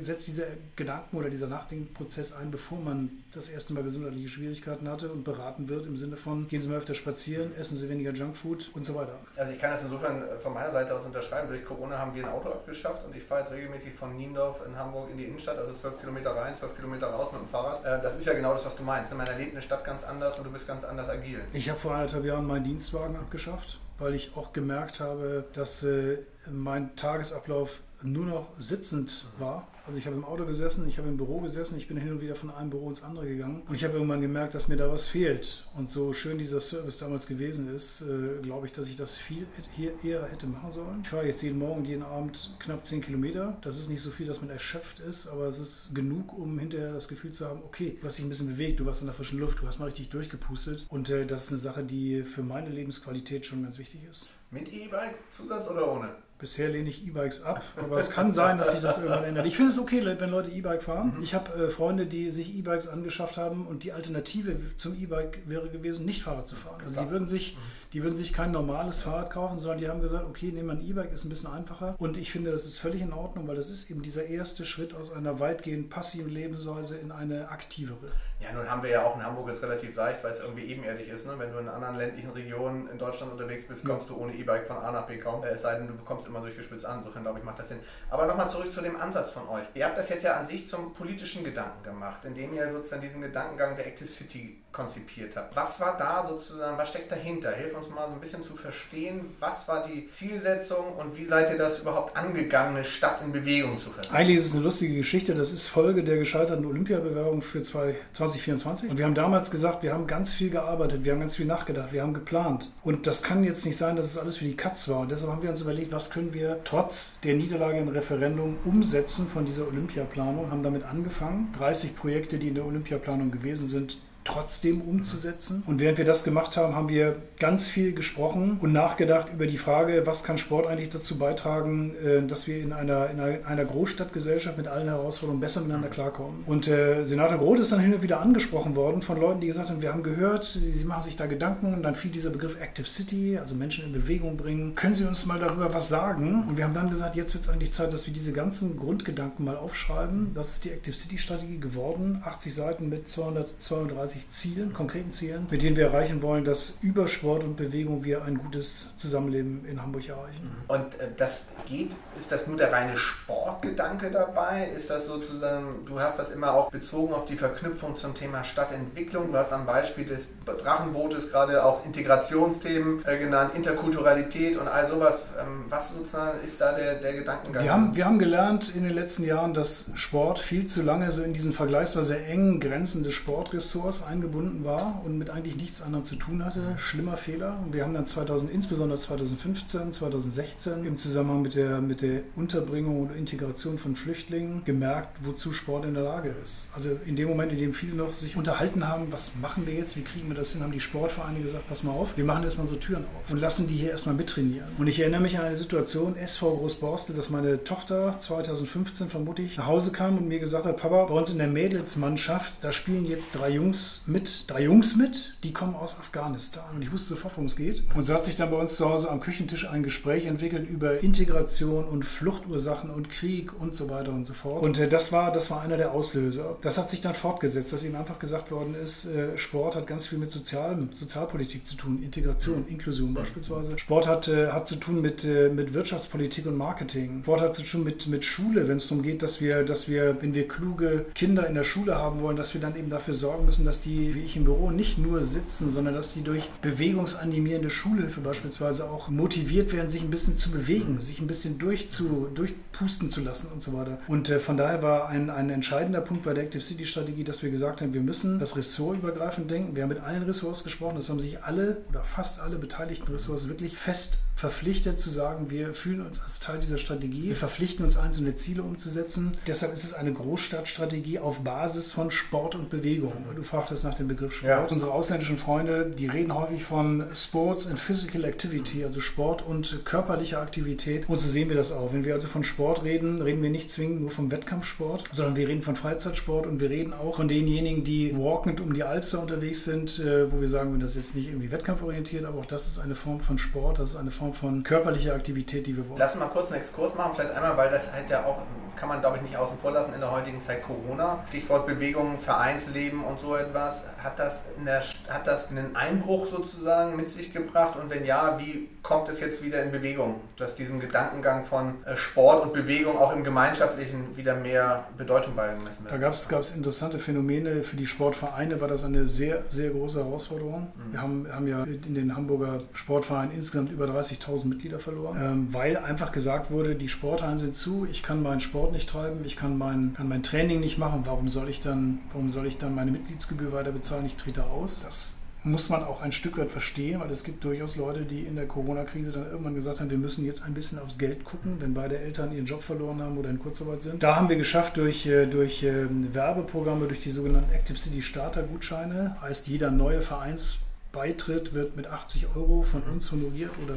setzt 0.00 0.28
dieser 0.28 0.46
Gedanken 0.76 1.16
oder 1.16 1.28
dieser 1.28 1.48
Nachdenkprozess 1.48 2.32
ein, 2.32 2.50
bevor 2.50 2.80
man 2.80 3.10
das 3.32 3.48
erste 3.48 3.74
Mal 3.74 3.82
gesundheitliche 3.82 4.28
Schwierigkeiten 4.28 4.88
hatte 4.88 5.10
und 5.10 5.24
beraten 5.24 5.68
wird 5.68 5.86
im 5.86 5.96
Sinne 5.96 6.16
von, 6.16 6.46
gehen 6.46 6.62
Sie 6.62 6.68
mal 6.68 6.78
öfter 6.78 6.94
spazieren, 6.94 7.54
essen 7.58 7.76
Sie 7.76 7.88
weniger 7.88 8.12
Junkfood 8.12 8.70
und 8.74 8.86
so 8.86 8.94
weiter. 8.94 9.18
Also 9.36 9.52
ich 9.52 9.58
kann 9.58 9.70
das 9.70 9.82
insofern 9.82 10.22
äh, 10.22 10.36
von 10.38 10.54
meiner 10.54 10.72
Seite 10.72 10.94
aus 10.94 11.04
unterschreiben. 11.04 11.48
Durch 11.48 11.64
Corona 11.64 11.98
haben 11.98 12.14
wir 12.14 12.24
ein 12.24 12.30
Auto 12.30 12.48
abgeschafft 12.48 13.04
und 13.04 13.16
ich 13.16 13.22
fahre 13.22 13.42
jetzt 13.42 13.52
regelmäßig 13.52 13.94
von 13.94 14.16
Niendorf 14.16 14.64
in 14.66 14.76
Hamburg 14.78 15.10
in 15.10 15.16
die 15.16 15.24
Innenstadt, 15.24 15.58
also 15.58 15.74
12 15.74 16.00
Kilometer 16.00 16.34
rein, 16.36 16.54
12 16.56 16.76
Kilometer 16.76 17.08
raus 17.08 17.32
mit 17.32 17.42
dem 17.42 17.48
Fahrrad. 17.48 17.84
Äh, 17.84 18.00
das 18.02 18.16
ist 18.16 18.26
ja 18.26 18.34
genau 18.34 18.52
das, 18.52 18.64
was 18.64 18.76
du 18.76 18.82
meinst. 18.82 19.12
Man 19.14 19.26
erlebt 19.26 19.52
eine 19.52 19.62
Stadt 19.62 19.84
ganz 19.84 20.04
anders 20.04 20.38
und 20.38 20.44
du 20.44 20.50
bist 20.50 20.66
ganz 20.66 20.84
anders 20.84 21.08
agil. 21.08 21.40
Ich 21.52 21.68
habe 21.68 21.78
vor 21.78 21.92
anderthalb 21.92 22.24
Jahren 22.24 22.46
meinen 22.46 22.64
Dienstwagen 22.64 23.16
abgeschafft, 23.16 23.78
weil 23.98 24.14
ich 24.14 24.36
auch 24.36 24.52
gemerkt 24.52 25.00
habe, 25.00 25.44
dass 25.52 25.82
äh, 25.82 26.18
mein 26.50 26.94
Tagesablauf 26.96 27.80
nur 28.04 28.26
noch 28.26 28.48
sitzend 28.58 29.26
war 29.38 29.68
also 29.86 29.98
ich 29.98 30.06
habe 30.06 30.16
im 30.16 30.24
Auto 30.24 30.46
gesessen, 30.46 30.88
ich 30.88 30.96
habe 30.96 31.08
im 31.08 31.18
Büro 31.18 31.40
gesessen, 31.40 31.76
ich 31.76 31.88
bin 31.88 31.98
hin 31.98 32.12
und 32.12 32.22
wieder 32.22 32.34
von 32.34 32.50
einem 32.50 32.70
Büro 32.70 32.88
ins 32.88 33.02
andere 33.02 33.26
gegangen 33.26 33.62
und 33.68 33.74
ich 33.74 33.84
habe 33.84 33.94
irgendwann 33.94 34.22
gemerkt, 34.22 34.54
dass 34.54 34.66
mir 34.66 34.76
da 34.76 34.90
was 34.90 35.08
fehlt. 35.08 35.66
Und 35.76 35.90
so 35.90 36.14
schön 36.14 36.38
dieser 36.38 36.60
Service 36.60 36.98
damals 36.98 37.26
gewesen 37.26 37.74
ist, 37.74 38.00
äh, 38.00 38.40
glaube 38.40 38.66
ich, 38.66 38.72
dass 38.72 38.86
ich 38.86 38.96
das 38.96 39.18
viel 39.18 39.46
hier 39.76 39.92
eher 40.02 40.24
hätte 40.26 40.46
machen 40.46 40.70
sollen. 40.70 41.00
Ich 41.02 41.08
fahre 41.08 41.26
jetzt 41.26 41.42
jeden 41.42 41.58
Morgen 41.58 41.84
jeden 41.84 42.02
Abend 42.02 42.56
knapp 42.60 42.84
10 42.84 43.02
Kilometer. 43.02 43.58
Das 43.60 43.78
ist 43.78 43.90
nicht 43.90 44.00
so 44.00 44.10
viel, 44.10 44.26
dass 44.26 44.40
man 44.40 44.48
erschöpft 44.48 45.00
ist, 45.00 45.26
aber 45.26 45.48
es 45.48 45.58
ist 45.58 45.94
genug, 45.94 46.32
um 46.32 46.58
hinterher 46.58 46.94
das 46.94 47.06
Gefühl 47.06 47.32
zu 47.32 47.46
haben, 47.46 47.60
okay, 47.62 47.98
du 48.00 48.06
hast 48.06 48.16
dich 48.16 48.24
ein 48.24 48.30
bisschen 48.30 48.48
bewegt, 48.48 48.80
du 48.80 48.86
warst 48.86 49.02
in 49.02 49.06
der 49.06 49.14
frischen 49.14 49.38
Luft, 49.38 49.60
du 49.60 49.66
hast 49.66 49.78
mal 49.78 49.86
richtig 49.86 50.08
durchgepustet. 50.08 50.86
Und 50.88 51.10
äh, 51.10 51.26
das 51.26 51.44
ist 51.44 51.50
eine 51.50 51.58
Sache, 51.58 51.84
die 51.84 52.22
für 52.22 52.42
meine 52.42 52.70
Lebensqualität 52.70 53.44
schon 53.44 53.62
ganz 53.62 53.76
wichtig 53.76 54.04
ist. 54.10 54.30
Mit 54.50 54.72
E-Bike, 54.72 55.16
Zusatz 55.30 55.68
oder 55.68 55.92
ohne? 55.92 56.14
Bisher 56.44 56.68
lehne 56.68 56.90
ich 56.90 57.06
E-Bikes 57.06 57.42
ab, 57.42 57.62
aber 57.74 57.96
es 57.96 58.10
kann 58.10 58.34
sein, 58.34 58.58
dass 58.58 58.72
sich 58.72 58.82
das 58.82 58.98
irgendwann 58.98 59.24
ändert. 59.24 59.46
Ich 59.46 59.56
finde 59.56 59.72
es 59.72 59.78
okay, 59.78 60.04
wenn 60.04 60.28
Leute 60.28 60.50
E-Bike 60.50 60.82
fahren. 60.82 61.14
Mhm. 61.16 61.22
Ich 61.22 61.32
habe 61.32 61.50
äh, 61.54 61.70
Freunde, 61.70 62.04
die 62.04 62.30
sich 62.32 62.54
E-Bikes 62.54 62.86
angeschafft 62.86 63.38
haben 63.38 63.66
und 63.66 63.82
die 63.82 63.92
Alternative 63.92 64.56
zum 64.76 64.94
E-Bike 64.94 65.38
wäre 65.46 65.70
gewesen, 65.70 66.04
nicht 66.04 66.22
Fahrrad 66.22 66.46
zu 66.46 66.54
fahren. 66.54 66.82
Also 66.84 67.00
die 67.00 67.08
würden 67.08 67.26
sich, 67.26 67.56
die 67.94 68.02
würden 68.02 68.14
sich 68.14 68.34
kein 68.34 68.50
normales 68.50 69.00
Fahrrad 69.00 69.30
kaufen, 69.30 69.58
sondern 69.58 69.78
die 69.78 69.88
haben 69.88 70.02
gesagt, 70.02 70.26
okay, 70.28 70.52
nehmen 70.52 70.68
wir 70.68 70.74
ein 70.74 70.86
E-Bike, 70.86 71.14
ist 71.14 71.24
ein 71.24 71.30
bisschen 71.30 71.50
einfacher. 71.50 71.94
Und 71.96 72.18
ich 72.18 72.30
finde, 72.30 72.50
das 72.50 72.66
ist 72.66 72.78
völlig 72.78 73.00
in 73.00 73.14
Ordnung, 73.14 73.48
weil 73.48 73.56
das 73.56 73.70
ist 73.70 73.90
eben 73.90 74.02
dieser 74.02 74.26
erste 74.26 74.66
Schritt 74.66 74.94
aus 74.94 75.10
einer 75.10 75.40
weitgehend 75.40 75.88
passiven 75.88 76.28
Lebensweise 76.28 76.98
in 76.98 77.10
eine 77.10 77.48
aktivere. 77.48 78.12
Ja, 78.40 78.52
nun 78.52 78.68
haben 78.70 78.82
wir 78.82 78.90
ja 78.90 79.06
auch 79.06 79.16
in 79.16 79.24
Hamburg 79.24 79.48
es 79.48 79.62
relativ 79.62 79.96
leicht, 79.96 80.22
weil 80.22 80.32
es 80.32 80.40
irgendwie 80.40 80.64
ebenerdig 80.64 81.08
ist. 81.08 81.26
Ne? 81.26 81.32
Wenn 81.38 81.52
du 81.52 81.58
in 81.58 81.68
anderen 81.68 81.96
ländlichen 81.96 82.30
Regionen 82.30 82.88
in 82.88 82.98
Deutschland 82.98 83.32
unterwegs 83.32 83.66
bist, 83.66 83.84
kommst 83.84 84.10
ja. 84.10 84.16
du 84.16 84.22
ohne 84.22 84.34
E-Bike 84.34 84.66
von 84.66 84.76
A 84.76 84.90
nach 84.90 85.06
B 85.06 85.16
kaum. 85.18 85.42
Es 85.44 85.62
sei 85.62 85.76
denn, 85.76 85.86
du 85.86 85.94
bekommst 85.94 86.26
immer 86.26 86.33
durchgespitzt 86.42 86.84
an. 86.84 86.98
Insofern 86.98 87.22
glaube 87.22 87.38
ich, 87.38 87.44
macht 87.44 87.58
das 87.58 87.68
Sinn. 87.68 87.80
Aber 88.10 88.26
nochmal 88.26 88.48
zurück 88.48 88.72
zu 88.72 88.80
dem 88.80 88.96
Ansatz 88.96 89.30
von 89.30 89.48
euch. 89.48 89.64
Ihr 89.74 89.84
habt 89.84 89.98
das 89.98 90.08
jetzt 90.08 90.22
ja 90.22 90.36
an 90.36 90.46
sich 90.46 90.68
zum 90.68 90.94
politischen 90.94 91.44
Gedanken 91.44 91.82
gemacht, 91.82 92.24
indem 92.24 92.54
ihr 92.54 92.72
sozusagen 92.72 93.02
diesen 93.02 93.20
Gedankengang 93.20 93.76
der 93.76 93.86
Active 93.86 94.08
City 94.08 94.63
konzipiert 94.74 95.36
habt. 95.36 95.54
Was 95.56 95.80
war 95.80 95.96
da 95.96 96.26
sozusagen, 96.28 96.76
was 96.76 96.88
steckt 96.88 97.10
dahinter? 97.10 97.52
Hilf 97.52 97.76
uns 97.76 97.88
mal 97.88 98.08
so 98.08 98.14
ein 98.14 98.20
bisschen 98.20 98.42
zu 98.42 98.54
verstehen, 98.56 99.34
was 99.38 99.66
war 99.68 99.86
die 99.86 100.10
Zielsetzung 100.10 100.94
und 100.98 101.16
wie 101.16 101.24
seid 101.24 101.50
ihr 101.50 101.56
das 101.56 101.78
überhaupt 101.78 102.16
angegangen, 102.16 102.76
eine 102.76 102.84
Stadt 102.84 103.22
in 103.22 103.32
Bewegung 103.32 103.78
zu 103.78 103.90
versetzen? 103.90 104.14
Eigentlich 104.14 104.38
ist 104.38 104.46
es 104.46 104.54
eine 104.54 104.62
lustige 104.62 104.96
Geschichte. 104.96 105.34
Das 105.34 105.52
ist 105.52 105.68
Folge 105.68 106.02
der 106.02 106.16
gescheiterten 106.16 106.66
Olympiabewerbung 106.66 107.40
für 107.40 107.62
2024. 107.62 108.90
Und 108.90 108.98
wir 108.98 109.04
haben 109.04 109.14
damals 109.14 109.50
gesagt, 109.50 109.82
wir 109.82 109.94
haben 109.94 110.06
ganz 110.06 110.32
viel 110.32 110.50
gearbeitet, 110.50 111.04
wir 111.04 111.12
haben 111.12 111.20
ganz 111.20 111.36
viel 111.36 111.46
nachgedacht, 111.46 111.92
wir 111.92 112.02
haben 112.02 112.14
geplant. 112.14 112.72
Und 112.82 113.06
das 113.06 113.22
kann 113.22 113.44
jetzt 113.44 113.64
nicht 113.64 113.76
sein, 113.76 113.94
dass 113.94 114.06
es 114.06 114.18
alles 114.18 114.38
für 114.38 114.44
die 114.44 114.56
Katz 114.56 114.88
war. 114.88 115.00
Und 115.00 115.12
deshalb 115.12 115.30
haben 115.30 115.42
wir 115.42 115.50
uns 115.50 115.60
überlegt, 115.60 115.92
was 115.92 116.10
können 116.10 116.34
wir 116.34 116.60
trotz 116.64 117.20
der 117.20 117.34
Niederlage 117.34 117.78
im 117.78 117.88
Referendum 117.88 118.58
umsetzen 118.64 119.28
von 119.28 119.44
dieser 119.44 119.68
Olympiaplanung, 119.68 120.50
haben 120.50 120.64
damit 120.64 120.82
angefangen. 120.82 121.54
30 121.58 121.94
Projekte, 121.94 122.38
die 122.38 122.48
in 122.48 122.56
der 122.56 122.66
Olympiaplanung 122.66 123.30
gewesen 123.30 123.68
sind, 123.68 123.98
trotzdem 124.24 124.80
umzusetzen. 124.80 125.62
Und 125.66 125.80
während 125.80 125.98
wir 125.98 126.04
das 126.04 126.24
gemacht 126.24 126.56
haben, 126.56 126.74
haben 126.74 126.88
wir 126.88 127.16
ganz 127.38 127.66
viel 127.66 127.92
gesprochen 127.92 128.58
und 128.60 128.72
nachgedacht 128.72 129.28
über 129.32 129.46
die 129.46 129.58
Frage, 129.58 130.06
was 130.06 130.24
kann 130.24 130.38
Sport 130.38 130.66
eigentlich 130.66 130.88
dazu 130.88 131.18
beitragen, 131.18 131.94
äh, 132.02 132.26
dass 132.26 132.46
wir 132.46 132.58
in 132.58 132.72
einer, 132.72 133.10
in 133.10 133.20
einer 133.20 133.64
Großstadtgesellschaft 133.64 134.56
mit 134.56 134.66
allen 134.66 134.88
Herausforderungen 134.88 135.40
besser 135.40 135.60
miteinander 135.60 135.88
klarkommen. 135.88 136.42
Und 136.46 136.68
äh, 136.68 137.04
Senator 137.04 137.38
Groth 137.38 137.58
ist 137.60 137.72
dann 137.72 137.80
hin 137.80 137.94
und 137.94 138.02
wieder 138.02 138.20
angesprochen 138.20 138.76
worden 138.76 139.02
von 139.02 139.20
Leuten, 139.20 139.40
die 139.40 139.46
gesagt 139.46 139.68
haben, 139.68 139.82
wir 139.82 139.92
haben 139.92 140.02
gehört, 140.02 140.44
Sie, 140.44 140.72
Sie 140.72 140.84
machen 140.84 141.02
sich 141.02 141.16
da 141.16 141.26
Gedanken 141.26 141.74
und 141.74 141.82
dann 141.82 141.94
fiel 141.94 142.10
dieser 142.10 142.30
Begriff 142.30 142.56
Active 142.60 142.86
City, 142.86 143.38
also 143.38 143.54
Menschen 143.54 143.84
in 143.84 143.92
Bewegung 143.92 144.36
bringen. 144.36 144.74
Können 144.74 144.94
Sie 144.94 145.04
uns 145.04 145.26
mal 145.26 145.38
darüber 145.38 145.74
was 145.74 145.88
sagen? 145.88 146.44
Und 146.48 146.56
wir 146.56 146.64
haben 146.64 146.74
dann 146.74 146.88
gesagt, 146.88 147.16
jetzt 147.16 147.34
wird 147.34 147.44
es 147.44 147.50
eigentlich 147.50 147.72
Zeit, 147.72 147.92
dass 147.92 148.06
wir 148.06 148.14
diese 148.14 148.32
ganzen 148.32 148.78
Grundgedanken 148.78 149.44
mal 149.44 149.56
aufschreiben. 149.56 150.32
Das 150.34 150.52
ist 150.52 150.64
die 150.64 150.70
Active 150.70 150.96
City 150.96 151.18
Strategie 151.18 151.58
geworden, 151.58 152.22
80 152.24 152.54
Seiten 152.54 152.88
mit 152.88 153.08
232 153.08 154.13
30 154.14 154.28
Zielen, 154.30 154.72
konkreten 154.72 155.12
Zielen, 155.12 155.46
mit 155.50 155.62
denen 155.62 155.76
wir 155.76 155.86
erreichen 155.86 156.22
wollen, 156.22 156.44
dass 156.44 156.78
über 156.82 157.08
Sport 157.08 157.44
und 157.44 157.56
Bewegung 157.56 158.04
wir 158.04 158.22
ein 158.22 158.38
gutes 158.38 158.96
Zusammenleben 158.96 159.64
in 159.66 159.82
Hamburg 159.82 160.08
erreichen. 160.08 160.50
Und 160.68 160.98
äh, 161.00 161.08
das 161.16 161.42
geht, 161.66 161.90
ist 162.16 162.30
das 162.30 162.46
nur 162.46 162.56
der 162.56 162.72
reine 162.72 162.96
Sportgedanke 162.96 164.10
dabei? 164.10 164.70
Ist 164.76 164.90
das 164.90 165.06
sozusagen, 165.06 165.84
du 165.86 165.98
hast 165.98 166.18
das 166.18 166.30
immer 166.30 166.52
auch 166.54 166.70
bezogen 166.70 167.12
auf 167.12 167.24
die 167.24 167.36
Verknüpfung 167.36 167.96
zum 167.96 168.14
Thema 168.14 168.44
Stadtentwicklung. 168.44 169.32
Du 169.32 169.38
hast 169.38 169.52
am 169.52 169.66
Beispiel 169.66 170.04
des 170.04 170.28
Drachenbootes 170.44 171.30
gerade 171.30 171.64
auch 171.64 171.84
Integrationsthemen 171.84 173.04
äh, 173.04 173.18
genannt, 173.18 173.52
Interkulturalität 173.54 174.56
und 174.56 174.68
all 174.68 174.88
sowas. 174.88 175.18
Ähm, 175.40 175.64
was 175.68 175.90
sozusagen 175.90 176.38
ist 176.44 176.60
da 176.60 176.72
der, 176.72 176.96
der 176.96 177.14
Gedankengang? 177.14 177.64
Wir 177.64 177.72
haben, 177.72 177.96
wir 177.96 178.04
haben 178.04 178.18
gelernt 178.18 178.74
in 178.74 178.84
den 178.84 178.94
letzten 178.94 179.24
Jahren, 179.24 179.54
dass 179.54 179.90
Sport 179.94 180.38
viel 180.38 180.66
zu 180.66 180.82
lange 180.82 181.10
so 181.10 181.22
in 181.22 181.32
diesen 181.32 181.52
vergleichsweise 181.52 182.22
engen 182.24 182.60
Grenzen 182.60 183.02
des 183.02 183.14
Sportressorts 183.14 184.03
eingebunden 184.04 184.64
war 184.64 185.02
und 185.04 185.18
mit 185.18 185.30
eigentlich 185.30 185.56
nichts 185.56 185.82
anderem 185.82 186.04
zu 186.04 186.16
tun 186.16 186.44
hatte. 186.44 186.74
Schlimmer 186.76 187.16
Fehler. 187.16 187.58
Wir 187.70 187.84
haben 187.84 187.94
dann 187.94 188.06
2000, 188.06 188.50
insbesondere 188.50 188.98
2015, 188.98 189.92
2016 189.92 190.84
im 190.84 190.96
Zusammenhang 190.96 191.42
mit 191.42 191.54
der, 191.54 191.80
mit 191.80 192.02
der 192.02 192.20
Unterbringung 192.36 193.00
und 193.00 193.16
Integration 193.16 193.78
von 193.78 193.96
Flüchtlingen 193.96 194.64
gemerkt, 194.64 195.18
wozu 195.22 195.52
Sport 195.52 195.84
in 195.84 195.94
der 195.94 196.04
Lage 196.04 196.34
ist. 196.42 196.70
Also 196.74 196.90
in 197.06 197.16
dem 197.16 197.28
Moment, 197.28 197.52
in 197.52 197.58
dem 197.58 197.72
viele 197.72 197.94
noch 197.94 198.14
sich 198.14 198.36
unterhalten 198.36 198.86
haben, 198.86 199.10
was 199.10 199.32
machen 199.40 199.66
wir 199.66 199.74
jetzt, 199.74 199.96
wie 199.96 200.02
kriegen 200.02 200.28
wir 200.28 200.34
das 200.34 200.52
hin, 200.52 200.62
haben 200.62 200.72
die 200.72 200.80
Sportvereine 200.80 201.40
gesagt, 201.40 201.68
pass 201.68 201.82
mal 201.82 201.92
auf, 201.92 202.16
wir 202.16 202.24
machen 202.24 202.44
erstmal 202.44 202.66
so 202.66 202.76
Türen 202.76 203.04
auf 203.04 203.30
und 203.32 203.38
lassen 203.38 203.66
die 203.66 203.74
hier 203.74 203.90
erstmal 203.90 204.14
mittrainieren. 204.14 204.68
Und 204.78 204.86
ich 204.86 205.00
erinnere 205.00 205.20
mich 205.20 205.38
an 205.38 205.44
eine 205.44 205.56
Situation, 205.56 206.16
SV 206.16 206.56
Großborstel, 206.58 207.14
dass 207.14 207.30
meine 207.30 207.64
Tochter 207.64 208.16
2015 208.20 209.08
vermutlich 209.08 209.56
nach 209.56 209.66
Hause 209.66 209.92
kam 209.92 210.18
und 210.18 210.28
mir 210.28 210.38
gesagt 210.38 210.66
hat, 210.66 210.76
Papa, 210.76 211.04
bei 211.04 211.14
uns 211.14 211.30
in 211.30 211.38
der 211.38 211.48
Mädelsmannschaft, 211.48 212.62
da 212.62 212.72
spielen 212.72 213.06
jetzt 213.06 213.34
drei 213.34 213.50
Jungs 213.50 213.93
mit, 214.06 214.44
drei 214.48 214.64
Jungs 214.64 214.96
mit, 214.96 215.34
die 215.42 215.52
kommen 215.52 215.74
aus 215.74 215.98
Afghanistan. 215.98 216.64
Und 216.74 216.82
ich 216.82 216.92
wusste 216.92 217.10
sofort, 217.10 217.34
worum 217.34 217.46
es 217.46 217.56
geht. 217.56 217.82
Und 217.94 218.04
so 218.04 218.14
hat 218.14 218.24
sich 218.24 218.36
dann 218.36 218.50
bei 218.50 218.56
uns 218.56 218.76
zu 218.76 218.88
Hause 218.88 219.10
am 219.10 219.20
Küchentisch 219.20 219.68
ein 219.68 219.82
Gespräch 219.82 220.26
entwickelt 220.26 220.68
über 220.68 221.00
Integration 221.00 221.84
und 221.84 222.04
Fluchtursachen 222.04 222.90
und 222.90 223.08
Krieg 223.08 223.52
und 223.58 223.74
so 223.74 223.88
weiter 223.90 224.12
und 224.12 224.26
so 224.26 224.34
fort. 224.34 224.62
Und 224.62 224.78
äh, 224.78 224.88
das, 224.88 225.12
war, 225.12 225.32
das 225.32 225.50
war 225.50 225.62
einer 225.62 225.76
der 225.76 225.92
Auslöser. 225.92 226.56
Das 226.60 226.78
hat 226.78 226.90
sich 226.90 227.00
dann 227.00 227.14
fortgesetzt, 227.14 227.72
dass 227.72 227.84
ihm 227.84 227.94
einfach 227.94 228.18
gesagt 228.18 228.50
worden 228.50 228.74
ist, 228.74 229.06
äh, 229.06 229.36
Sport 229.38 229.76
hat 229.76 229.86
ganz 229.86 230.06
viel 230.06 230.18
mit 230.18 230.30
Sozialem, 230.30 230.90
Sozialpolitik 230.92 231.66
zu 231.66 231.76
tun, 231.76 232.02
Integration, 232.02 232.66
Inklusion 232.68 233.14
beispielsweise. 233.14 233.78
Sport 233.78 234.06
hat, 234.06 234.28
äh, 234.28 234.48
hat 234.48 234.68
zu 234.68 234.76
tun 234.76 235.00
mit, 235.00 235.24
äh, 235.24 235.48
mit 235.48 235.74
Wirtschaftspolitik 235.74 236.46
und 236.46 236.56
Marketing. 236.56 237.22
Sport 237.22 237.40
hat 237.40 237.56
zu 237.56 237.62
tun 237.62 237.84
mit, 237.84 238.06
mit 238.06 238.24
Schule, 238.24 238.68
wenn 238.68 238.78
es 238.78 238.88
darum 238.88 239.02
geht, 239.02 239.22
dass 239.22 239.40
wir, 239.40 239.64
dass 239.64 239.88
wir, 239.88 240.20
wenn 240.20 240.34
wir 240.34 240.48
kluge 240.48 241.06
Kinder 241.14 241.46
in 241.46 241.54
der 241.54 241.64
Schule 241.64 241.96
haben 241.96 242.20
wollen, 242.20 242.36
dass 242.36 242.54
wir 242.54 242.60
dann 242.60 242.76
eben 242.76 242.90
dafür 242.90 243.14
sorgen 243.14 243.46
müssen, 243.46 243.64
dass 243.64 243.80
die, 243.84 244.14
wie 244.14 244.20
ich 244.20 244.36
im 244.36 244.44
Büro, 244.44 244.70
nicht 244.70 244.98
nur 244.98 245.24
sitzen, 245.24 245.70
sondern 245.70 245.94
dass 245.94 246.14
die 246.14 246.22
durch 246.22 246.48
bewegungsanimierende 246.62 247.70
Schulhilfe 247.70 248.20
beispielsweise 248.20 248.88
auch 248.90 249.08
motiviert 249.08 249.72
werden, 249.72 249.88
sich 249.88 250.02
ein 250.02 250.10
bisschen 250.10 250.38
zu 250.38 250.50
bewegen, 250.50 251.00
sich 251.00 251.20
ein 251.20 251.26
bisschen 251.26 251.58
durchzu, 251.58 252.28
durchpusten 252.34 253.10
zu 253.10 253.20
lassen 253.20 253.48
und 253.52 253.62
so 253.62 253.72
weiter. 253.72 253.98
Und 254.08 254.28
äh, 254.30 254.40
von 254.40 254.56
daher 254.56 254.82
war 254.82 255.08
ein, 255.08 255.30
ein 255.30 255.50
entscheidender 255.50 256.00
Punkt 256.00 256.24
bei 256.24 256.34
der 256.34 256.44
Active 256.44 256.62
City 256.62 256.86
Strategie, 256.86 257.24
dass 257.24 257.42
wir 257.42 257.50
gesagt 257.50 257.80
haben, 257.80 257.94
wir 257.94 258.00
müssen 258.00 258.38
das 258.38 258.56
ressortübergreifend 258.56 259.50
denken. 259.50 259.76
Wir 259.76 259.82
haben 259.82 259.90
mit 259.90 260.00
allen 260.00 260.22
Ressorts 260.22 260.64
gesprochen, 260.64 260.96
das 260.96 261.08
haben 261.08 261.20
sich 261.20 261.42
alle 261.42 261.78
oder 261.88 262.02
fast 262.04 262.40
alle 262.40 262.56
beteiligten 262.56 263.12
Ressorts 263.12 263.48
wirklich 263.48 263.76
fest 263.76 264.18
verpflichtet 264.36 264.98
zu 264.98 265.10
sagen, 265.10 265.50
wir 265.50 265.74
fühlen 265.74 266.04
uns 266.04 266.20
als 266.20 266.40
Teil 266.40 266.58
dieser 266.58 266.78
Strategie, 266.78 267.28
wir 267.28 267.36
verpflichten 267.36 267.84
uns 267.84 267.96
einzelne 267.96 268.34
Ziele 268.34 268.62
umzusetzen. 268.62 269.36
Deshalb 269.46 269.72
ist 269.72 269.84
es 269.84 269.94
eine 269.94 270.12
Großstadtstrategie 270.12 271.20
auf 271.20 271.40
Basis 271.40 271.92
von 271.92 272.10
Sport 272.10 272.54
und 272.54 272.68
Bewegung. 272.68 273.12
Du 273.34 273.42
fragtest 273.42 273.73
es 273.74 273.82
nach 273.82 273.94
dem 273.94 274.08
Begriff 274.08 274.32
Sport. 274.32 274.50
Ja. 274.50 274.66
Unsere 274.70 274.92
ausländischen 274.92 275.38
Freunde, 275.38 275.86
die 275.86 276.06
reden 276.06 276.34
häufig 276.34 276.64
von 276.64 277.04
Sports 277.14 277.66
and 277.66 277.78
Physical 277.78 278.24
Activity, 278.24 278.84
also 278.84 279.00
Sport 279.00 279.42
und 279.46 279.84
körperlicher 279.84 280.40
Aktivität. 280.40 281.08
Und 281.08 281.18
so 281.18 281.28
sehen 281.28 281.48
wir 281.48 281.56
das 281.56 281.72
auch. 281.72 281.92
Wenn 281.92 282.04
wir 282.04 282.14
also 282.14 282.28
von 282.28 282.44
Sport 282.44 282.84
reden, 282.84 283.20
reden 283.22 283.42
wir 283.42 283.50
nicht 283.50 283.70
zwingend 283.70 284.00
nur 284.00 284.10
vom 284.10 284.30
Wettkampfsport, 284.30 285.04
sondern 285.12 285.36
wir 285.36 285.48
reden 285.48 285.62
von 285.62 285.76
Freizeitsport 285.76 286.46
und 286.46 286.60
wir 286.60 286.70
reden 286.70 286.92
auch 286.92 287.16
von 287.16 287.28
denjenigen, 287.28 287.84
die 287.84 288.16
walkend 288.16 288.60
um 288.60 288.72
die 288.72 288.82
Alster 288.82 289.20
unterwegs 289.20 289.64
sind, 289.64 289.98
äh, 289.98 290.30
wo 290.32 290.40
wir 290.40 290.48
sagen, 290.48 290.78
das 290.80 290.92
ist 290.92 290.96
jetzt 290.96 291.16
nicht 291.16 291.28
irgendwie 291.28 291.50
wettkampforientiert, 291.50 292.24
aber 292.24 292.40
auch 292.40 292.46
das 292.46 292.66
ist 292.68 292.78
eine 292.78 292.94
Form 292.94 293.20
von 293.20 293.38
Sport, 293.38 293.78
das 293.78 293.90
ist 293.90 293.96
eine 293.96 294.10
Form 294.10 294.32
von 294.32 294.62
körperlicher 294.62 295.14
Aktivität, 295.14 295.66
die 295.66 295.76
wir 295.76 295.88
wollen. 295.88 295.98
Lass 295.98 296.14
mal 296.14 296.26
kurz 296.26 296.52
einen 296.52 296.60
Exkurs 296.60 296.94
machen, 296.94 297.12
vielleicht 297.16 297.34
einmal, 297.34 297.56
weil 297.56 297.70
das 297.70 297.92
halt 297.92 298.10
ja 298.10 298.24
auch 298.24 298.42
kann 298.76 298.88
man, 298.88 299.00
glaube 299.00 299.16
ich, 299.18 299.22
nicht 299.22 299.36
außen 299.36 299.58
vor 299.58 299.72
lassen 299.72 299.94
in 299.94 300.00
der 300.00 300.10
heutigen 300.10 300.40
Zeit 300.40 300.62
Corona. 300.62 301.24
Stichwort 301.28 301.66
Bewegung, 301.66 302.18
Vereinsleben 302.18 303.04
und 303.04 303.20
so 303.20 303.36
etwas. 303.36 303.82
Hat 304.02 304.18
das, 304.18 304.40
der, 304.64 304.82
hat 305.08 305.26
das 305.26 305.50
einen 305.50 305.74
Einbruch 305.76 306.28
sozusagen 306.28 306.96
mit 306.96 307.10
sich 307.10 307.32
gebracht? 307.32 307.78
Und 307.78 307.90
wenn 307.90 308.04
ja, 308.04 308.38
wie 308.38 308.68
kommt 308.82 309.08
es 309.08 309.18
jetzt 309.20 309.42
wieder 309.42 309.62
in 309.62 309.72
Bewegung, 309.72 310.20
dass 310.36 310.54
diesem 310.54 310.78
Gedankengang 310.78 311.44
von 311.44 311.74
äh, 311.84 311.96
Sport 311.96 312.44
und 312.44 312.52
Bewegung 312.52 312.98
auch 312.98 313.14
im 313.14 313.24
Gemeinschaftlichen 313.24 314.16
wieder 314.16 314.34
mehr 314.34 314.84
Bedeutung 314.96 315.34
beigemessen 315.34 315.84
wird? 315.84 315.94
Da 315.94 315.98
gab 315.98 316.12
es 316.12 316.50
interessante 316.50 316.98
Phänomene. 316.98 317.62
Für 317.62 317.76
die 317.76 317.86
Sportvereine 317.86 318.60
war 318.60 318.68
das 318.68 318.84
eine 318.84 319.06
sehr, 319.06 319.42
sehr 319.48 319.70
große 319.70 320.04
Herausforderung. 320.04 320.72
Mhm. 320.76 320.92
Wir 320.92 321.02
haben, 321.02 321.26
haben 321.32 321.48
ja 321.48 321.64
in 321.64 321.94
den 321.94 322.14
Hamburger 322.14 322.60
Sportvereinen 322.72 323.32
insgesamt 323.32 323.70
über 323.72 323.86
30.000 323.86 324.46
Mitglieder 324.46 324.78
verloren, 324.78 325.16
ähm, 325.20 325.48
weil 325.50 325.76
einfach 325.76 326.12
gesagt 326.12 326.50
wurde, 326.50 326.74
die 326.74 326.88
Sporthallen 326.88 327.38
sind 327.38 327.54
zu, 327.54 327.86
ich 327.90 328.02
kann 328.02 328.22
meinen 328.22 328.40
Sport 328.40 328.63
nicht 328.72 328.88
treiben, 328.88 329.24
ich 329.24 329.36
kann 329.36 329.58
mein, 329.58 329.94
kann 329.94 330.08
mein 330.08 330.22
Training 330.22 330.60
nicht 330.60 330.78
machen, 330.78 331.02
warum 331.04 331.28
soll 331.28 331.48
ich 331.48 331.60
dann, 331.60 332.00
warum 332.12 332.30
soll 332.30 332.46
ich 332.46 332.58
dann 332.58 332.74
meine 332.74 332.90
Mitgliedsgebühr 332.90 333.52
weiter 333.52 333.72
bezahlen? 333.72 334.06
Ich 334.06 334.16
trete 334.16 334.44
aus. 334.44 334.82
Das 334.82 335.24
muss 335.44 335.68
man 335.68 335.84
auch 335.84 336.00
ein 336.00 336.10
Stück 336.10 336.38
weit 336.38 336.50
verstehen, 336.50 337.00
weil 337.00 337.10
es 337.10 337.22
gibt 337.22 337.44
durchaus 337.44 337.76
Leute, 337.76 338.02
die 338.02 338.20
in 338.20 338.34
der 338.34 338.46
Corona-Krise 338.46 339.12
dann 339.12 339.26
irgendwann 339.30 339.54
gesagt 339.54 339.78
haben, 339.78 339.90
wir 339.90 339.98
müssen 339.98 340.24
jetzt 340.24 340.42
ein 340.42 340.54
bisschen 340.54 340.78
aufs 340.78 340.96
Geld 340.96 341.22
gucken, 341.24 341.56
wenn 341.60 341.74
beide 341.74 341.98
Eltern 341.98 342.32
ihren 342.32 342.46
Job 342.46 342.62
verloren 342.62 343.02
haben 343.02 343.18
oder 343.18 343.28
in 343.28 343.38
Kurzarbeit 343.38 343.82
sind. 343.82 344.02
Da 344.02 344.16
haben 344.16 344.30
wir 344.30 344.36
geschafft 344.36 344.78
durch, 344.78 345.06
äh, 345.06 345.26
durch 345.26 345.62
ähm, 345.62 346.14
Werbeprogramme, 346.14 346.88
durch 346.88 347.00
die 347.00 347.10
sogenannten 347.10 347.52
Active 347.52 347.76
City 347.76 348.00
Starter 348.00 348.42
Gutscheine, 348.42 349.16
heißt 349.20 349.46
jeder 349.46 349.70
neue 349.70 350.00
Vereinsbeitritt 350.00 351.52
wird 351.52 351.76
mit 351.76 351.88
80 351.88 352.28
Euro 352.34 352.62
von 352.62 352.82
uns 352.82 353.12
honoriert 353.12 353.52
oder 353.62 353.76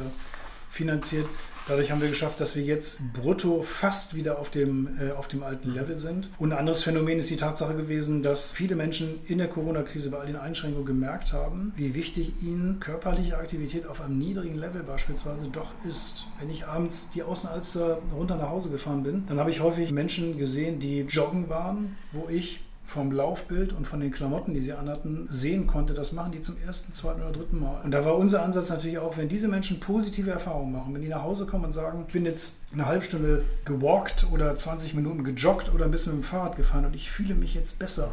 finanziert. 0.70 1.26
Dadurch 1.68 1.90
haben 1.90 2.00
wir 2.00 2.08
geschafft, 2.08 2.40
dass 2.40 2.56
wir 2.56 2.62
jetzt 2.62 3.12
brutto 3.12 3.62
fast 3.62 4.14
wieder 4.14 4.38
auf 4.38 4.50
dem, 4.50 4.98
äh, 4.98 5.12
auf 5.12 5.28
dem 5.28 5.42
alten 5.42 5.70
Level 5.74 5.98
sind. 5.98 6.30
Und 6.38 6.52
ein 6.52 6.58
anderes 6.58 6.82
Phänomen 6.82 7.18
ist 7.18 7.28
die 7.28 7.36
Tatsache 7.36 7.74
gewesen, 7.74 8.22
dass 8.22 8.50
viele 8.50 8.74
Menschen 8.74 9.20
in 9.26 9.36
der 9.36 9.48
Corona-Krise 9.48 10.10
bei 10.10 10.18
all 10.18 10.26
den 10.26 10.36
Einschränkungen 10.36 10.86
gemerkt 10.86 11.34
haben, 11.34 11.74
wie 11.76 11.94
wichtig 11.94 12.32
ihnen 12.42 12.80
körperliche 12.80 13.36
Aktivität 13.36 13.86
auf 13.86 14.00
einem 14.00 14.16
niedrigen 14.16 14.56
Level 14.56 14.82
beispielsweise 14.82 15.48
doch 15.52 15.72
ist. 15.86 16.24
Wenn 16.40 16.48
ich 16.48 16.66
abends 16.66 17.10
die 17.14 17.22
Außenalster 17.22 17.98
runter 18.14 18.36
nach 18.36 18.48
Hause 18.48 18.70
gefahren 18.70 19.02
bin, 19.02 19.24
dann 19.28 19.38
habe 19.38 19.50
ich 19.50 19.60
häufig 19.60 19.92
Menschen 19.92 20.38
gesehen, 20.38 20.80
die 20.80 21.00
joggen 21.00 21.50
waren, 21.50 21.96
wo 22.12 22.28
ich 22.30 22.60
vom 22.88 23.12
Laufbild 23.12 23.74
und 23.74 23.86
von 23.86 24.00
den 24.00 24.10
Klamotten, 24.10 24.54
die 24.54 24.62
sie 24.62 24.72
anhatten, 24.72 25.28
sehen 25.28 25.66
konnte, 25.66 25.92
das 25.92 26.12
machen 26.12 26.32
die 26.32 26.40
zum 26.40 26.56
ersten, 26.66 26.94
zweiten 26.94 27.20
oder 27.20 27.32
dritten 27.32 27.60
Mal. 27.60 27.82
Und 27.84 27.90
da 27.90 28.02
war 28.02 28.16
unser 28.16 28.42
Ansatz 28.42 28.70
natürlich 28.70 28.96
auch, 28.96 29.18
wenn 29.18 29.28
diese 29.28 29.46
Menschen 29.46 29.78
positive 29.78 30.30
Erfahrungen 30.30 30.72
machen, 30.72 30.94
wenn 30.94 31.02
die 31.02 31.08
nach 31.08 31.22
Hause 31.22 31.44
kommen 31.44 31.66
und 31.66 31.72
sagen, 31.72 32.06
ich 32.06 32.14
bin 32.14 32.24
jetzt 32.24 32.54
eine 32.72 32.86
halbe 32.86 33.04
Stunde 33.04 33.44
gewalkt 33.66 34.26
oder 34.32 34.54
20 34.54 34.94
Minuten 34.94 35.22
gejoggt 35.22 35.70
oder 35.74 35.84
ein 35.84 35.90
bisschen 35.90 36.14
mit 36.14 36.22
dem 36.22 36.26
Fahrrad 36.26 36.56
gefahren 36.56 36.86
und 36.86 36.94
ich 36.94 37.10
fühle 37.10 37.34
mich 37.34 37.52
jetzt 37.52 37.78
besser, 37.78 38.08